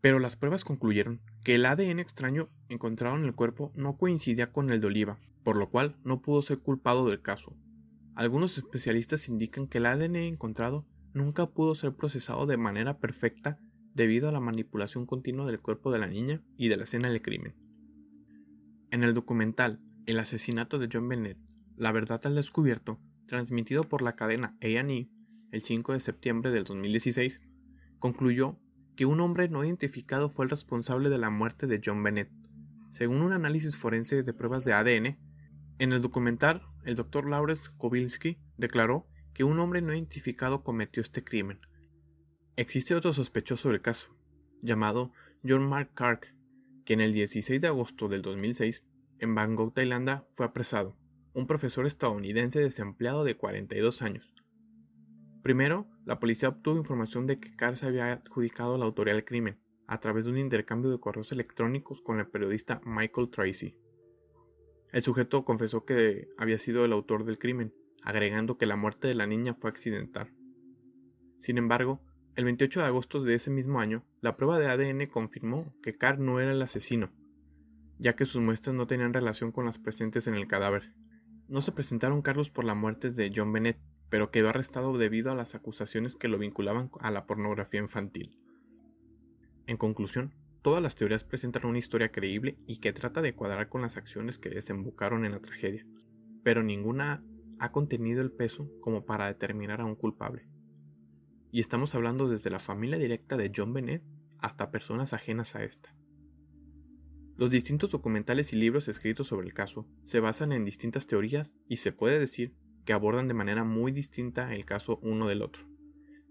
Pero 0.00 0.18
las 0.18 0.36
pruebas 0.36 0.64
concluyeron 0.64 1.20
que 1.44 1.54
el 1.54 1.64
ADN 1.64 1.98
extraño 1.98 2.50
encontrado 2.68 3.16
en 3.16 3.24
el 3.24 3.34
cuerpo 3.34 3.72
no 3.74 3.96
coincidía 3.96 4.52
con 4.52 4.70
el 4.70 4.80
de 4.80 4.88
Oliva, 4.88 5.18
por 5.44 5.56
lo 5.56 5.70
cual 5.70 5.96
no 6.04 6.20
pudo 6.20 6.42
ser 6.42 6.58
culpado 6.58 7.08
del 7.08 7.22
caso. 7.22 7.56
Algunos 8.14 8.58
especialistas 8.58 9.28
indican 9.28 9.66
que 9.66 9.78
el 9.78 9.86
ADN 9.86 10.16
encontrado 10.16 10.86
nunca 11.14 11.46
pudo 11.46 11.74
ser 11.74 11.94
procesado 11.94 12.46
de 12.46 12.56
manera 12.56 12.98
perfecta 12.98 13.58
debido 13.94 14.28
a 14.28 14.32
la 14.32 14.40
manipulación 14.40 15.06
continua 15.06 15.46
del 15.46 15.60
cuerpo 15.60 15.92
de 15.92 15.98
la 15.98 16.06
niña 16.06 16.42
y 16.56 16.68
de 16.68 16.76
la 16.76 16.84
escena 16.84 17.10
del 17.10 17.22
crimen. 17.22 17.54
En 18.90 19.04
el 19.04 19.14
documental 19.14 19.80
El 20.06 20.18
asesinato 20.18 20.78
de 20.78 20.88
John 20.92 21.08
Bennett, 21.08 21.38
La 21.76 21.92
verdad 21.92 22.20
al 22.24 22.34
descubierto, 22.34 23.00
transmitido 23.26 23.84
por 23.84 24.02
la 24.02 24.16
cadena 24.16 24.56
A&E 24.60 25.08
el 25.50 25.60
5 25.60 25.92
de 25.92 26.00
septiembre 26.00 26.50
del 26.50 26.64
2016, 26.64 27.40
concluyó 27.98 28.58
que 28.96 29.06
un 29.06 29.20
hombre 29.20 29.48
no 29.48 29.64
identificado 29.64 30.30
fue 30.30 30.44
el 30.44 30.50
responsable 30.50 31.08
de 31.08 31.18
la 31.18 31.30
muerte 31.30 31.66
de 31.66 31.80
John 31.84 32.02
Bennett. 32.02 32.30
Según 32.90 33.22
un 33.22 33.32
análisis 33.32 33.76
forense 33.78 34.22
de 34.22 34.34
pruebas 34.34 34.64
de 34.64 34.72
ADN, 34.72 35.18
en 35.78 35.92
el 35.92 36.02
documental, 36.02 36.62
el 36.84 36.94
Dr. 36.94 37.28
Lawrence 37.28 37.70
Kowalski 37.76 38.38
declaró 38.56 39.06
que 39.34 39.44
un 39.44 39.58
hombre 39.58 39.82
no 39.82 39.94
identificado 39.94 40.62
cometió 40.62 41.00
este 41.00 41.24
crimen. 41.24 41.60
Existe 42.56 42.94
otro 42.94 43.12
sospechoso 43.12 43.70
del 43.70 43.80
caso, 43.80 44.14
llamado 44.60 45.12
John 45.46 45.68
Mark 45.68 45.92
Kark, 45.94 46.34
que 46.84 46.94
en 46.94 47.00
el 47.00 47.12
16 47.12 47.60
de 47.60 47.68
agosto 47.68 48.08
del 48.08 48.22
2006, 48.22 48.84
en 49.18 49.34
Bangkok, 49.34 49.74
Tailandia, 49.74 50.26
fue 50.34 50.46
apresado, 50.46 50.96
un 51.34 51.46
profesor 51.46 51.86
estadounidense 51.86 52.60
desempleado 52.60 53.24
de 53.24 53.36
42 53.36 54.02
años. 54.02 54.34
Primero, 55.42 55.88
la 56.04 56.20
policía 56.20 56.50
obtuvo 56.50 56.76
información 56.76 57.26
de 57.26 57.40
que 57.40 57.56
Carr 57.56 57.76
se 57.76 57.86
había 57.86 58.12
adjudicado 58.12 58.78
la 58.78 58.84
autoría 58.84 59.14
del 59.14 59.24
crimen 59.24 59.58
a 59.86 59.98
través 59.98 60.24
de 60.24 60.30
un 60.30 60.38
intercambio 60.38 60.90
de 60.90 61.00
correos 61.00 61.32
electrónicos 61.32 62.00
con 62.02 62.18
el 62.18 62.28
periodista 62.28 62.80
Michael 62.84 63.30
Tracy. 63.30 63.76
El 64.92 65.02
sujeto 65.02 65.44
confesó 65.44 65.84
que 65.84 66.28
había 66.36 66.58
sido 66.58 66.84
el 66.84 66.92
autor 66.92 67.24
del 67.24 67.38
crimen 67.38 67.74
agregando 68.02 68.58
que 68.58 68.66
la 68.66 68.76
muerte 68.76 69.08
de 69.08 69.14
la 69.14 69.26
niña 69.26 69.54
fue 69.54 69.70
accidental. 69.70 70.32
Sin 71.38 71.58
embargo, 71.58 72.00
el 72.34 72.44
28 72.44 72.80
de 72.80 72.86
agosto 72.86 73.22
de 73.22 73.34
ese 73.34 73.50
mismo 73.50 73.80
año, 73.80 74.04
la 74.20 74.36
prueba 74.36 74.58
de 74.58 74.68
ADN 74.68 75.06
confirmó 75.06 75.74
que 75.82 75.96
Carr 75.96 76.18
no 76.18 76.40
era 76.40 76.52
el 76.52 76.62
asesino, 76.62 77.10
ya 77.98 78.16
que 78.16 78.24
sus 78.24 78.40
muestras 78.40 78.74
no 78.74 78.86
tenían 78.86 79.12
relación 79.12 79.52
con 79.52 79.66
las 79.66 79.78
presentes 79.78 80.26
en 80.26 80.34
el 80.34 80.46
cadáver. 80.46 80.94
No 81.48 81.60
se 81.60 81.72
presentaron 81.72 82.22
cargos 82.22 82.48
por 82.48 82.64
la 82.64 82.74
muerte 82.74 83.10
de 83.10 83.30
John 83.34 83.52
Bennett, 83.52 83.78
pero 84.08 84.30
quedó 84.30 84.48
arrestado 84.48 84.96
debido 84.96 85.30
a 85.30 85.34
las 85.34 85.54
acusaciones 85.54 86.16
que 86.16 86.28
lo 86.28 86.38
vinculaban 86.38 86.90
a 87.00 87.10
la 87.10 87.26
pornografía 87.26 87.80
infantil. 87.80 88.38
En 89.66 89.76
conclusión, 89.76 90.32
todas 90.62 90.82
las 90.82 90.96
teorías 90.96 91.24
presentan 91.24 91.66
una 91.66 91.78
historia 91.78 92.10
creíble 92.10 92.56
y 92.66 92.78
que 92.78 92.92
trata 92.92 93.22
de 93.22 93.34
cuadrar 93.34 93.68
con 93.68 93.82
las 93.82 93.96
acciones 93.96 94.38
que 94.38 94.48
desembocaron 94.48 95.24
en 95.24 95.32
la 95.32 95.40
tragedia, 95.40 95.86
pero 96.42 96.62
ninguna 96.62 97.22
ha 97.62 97.70
contenido 97.70 98.22
el 98.22 98.32
peso 98.32 98.68
como 98.80 99.06
para 99.06 99.28
determinar 99.28 99.80
a 99.80 99.84
un 99.84 99.94
culpable. 99.94 100.48
Y 101.52 101.60
estamos 101.60 101.94
hablando 101.94 102.26
desde 102.26 102.50
la 102.50 102.58
familia 102.58 102.98
directa 102.98 103.36
de 103.36 103.52
John 103.54 103.72
Bennett 103.72 104.02
hasta 104.40 104.72
personas 104.72 105.12
ajenas 105.12 105.54
a 105.54 105.62
esta. 105.62 105.94
Los 107.36 107.52
distintos 107.52 107.92
documentales 107.92 108.52
y 108.52 108.56
libros 108.56 108.88
escritos 108.88 109.28
sobre 109.28 109.46
el 109.46 109.54
caso 109.54 109.86
se 110.04 110.18
basan 110.18 110.50
en 110.50 110.64
distintas 110.64 111.06
teorías 111.06 111.52
y 111.68 111.76
se 111.76 111.92
puede 111.92 112.18
decir 112.18 112.56
que 112.84 112.94
abordan 112.94 113.28
de 113.28 113.34
manera 113.34 113.62
muy 113.62 113.92
distinta 113.92 114.52
el 114.52 114.64
caso 114.64 114.98
uno 115.00 115.28
del 115.28 115.42
otro. 115.42 115.64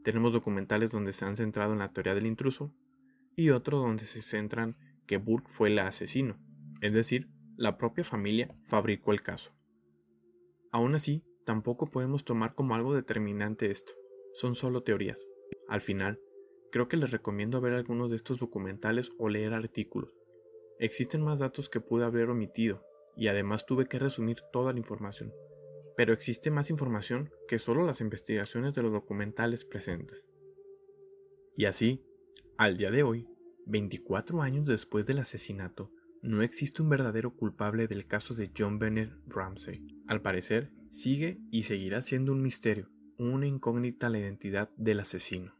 Tenemos 0.03 0.33
documentales 0.33 0.91
donde 0.91 1.13
se 1.13 1.23
han 1.23 1.37
centrado 1.37 1.71
en 1.71 1.79
la 1.79 1.93
teoría 1.93 2.13
del 2.13 2.25
intruso 2.25 2.75
y 3.37 3.51
otros 3.51 3.81
donde 3.81 4.05
se 4.05 4.21
centran 4.21 4.75
que 5.05 5.15
Burke 5.15 5.49
fue 5.49 5.69
el 5.69 5.79
asesino, 5.79 6.37
es 6.81 6.91
decir, 6.91 7.29
la 7.55 7.77
propia 7.77 8.03
familia 8.03 8.53
fabricó 8.65 9.13
el 9.13 9.21
caso. 9.21 9.53
Aún 10.71 10.95
así, 10.95 11.23
tampoco 11.45 11.91
podemos 11.91 12.23
tomar 12.23 12.55
como 12.55 12.75
algo 12.75 12.93
determinante 12.93 13.71
esto, 13.71 13.93
son 14.33 14.55
solo 14.55 14.83
teorías. 14.83 15.27
Al 15.67 15.81
final, 15.81 16.19
creo 16.71 16.87
que 16.87 16.97
les 16.97 17.11
recomiendo 17.11 17.59
ver 17.61 17.73
algunos 17.73 18.09
de 18.09 18.15
estos 18.15 18.39
documentales 18.39 19.11
o 19.17 19.29
leer 19.29 19.53
artículos. 19.53 20.15
Existen 20.79 21.21
más 21.21 21.39
datos 21.39 21.69
que 21.69 21.81
pude 21.81 22.05
haber 22.05 22.29
omitido, 22.29 22.83
y 23.15 23.27
además 23.27 23.65
tuve 23.65 23.87
que 23.87 23.99
resumir 23.99 24.37
toda 24.51 24.73
la 24.73 24.79
información. 24.79 25.33
Pero 25.97 26.13
existe 26.13 26.49
más 26.49 26.69
información 26.69 27.29
que 27.47 27.59
solo 27.59 27.85
las 27.85 28.01
investigaciones 28.01 28.73
de 28.73 28.83
los 28.83 28.93
documentales 28.93 29.65
presentan. 29.65 30.19
Y 31.57 31.65
así, 31.65 32.01
al 32.57 32.77
día 32.77 32.91
de 32.91 33.03
hoy, 33.03 33.27
24 33.65 34.41
años 34.41 34.65
después 34.65 35.05
del 35.05 35.19
asesinato, 35.19 35.91
No 36.23 36.43
existe 36.43 36.83
un 36.83 36.89
verdadero 36.89 37.35
culpable 37.35 37.87
del 37.87 38.05
caso 38.05 38.35
de 38.35 38.51
John 38.55 38.77
Bennett 38.77 39.11
Ramsey. 39.25 39.87
Al 40.07 40.21
parecer, 40.21 40.71
sigue 40.91 41.41
y 41.49 41.63
seguirá 41.63 42.03
siendo 42.03 42.31
un 42.31 42.43
misterio, 42.43 42.91
una 43.17 43.47
incógnita 43.47 44.07
la 44.09 44.19
identidad 44.19 44.69
del 44.77 44.99
asesino. 44.99 45.55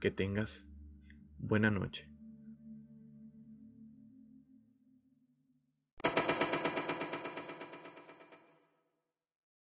Que 0.00 0.10
tengas 0.10 0.66
buena 1.36 1.70
noche. 1.70 2.09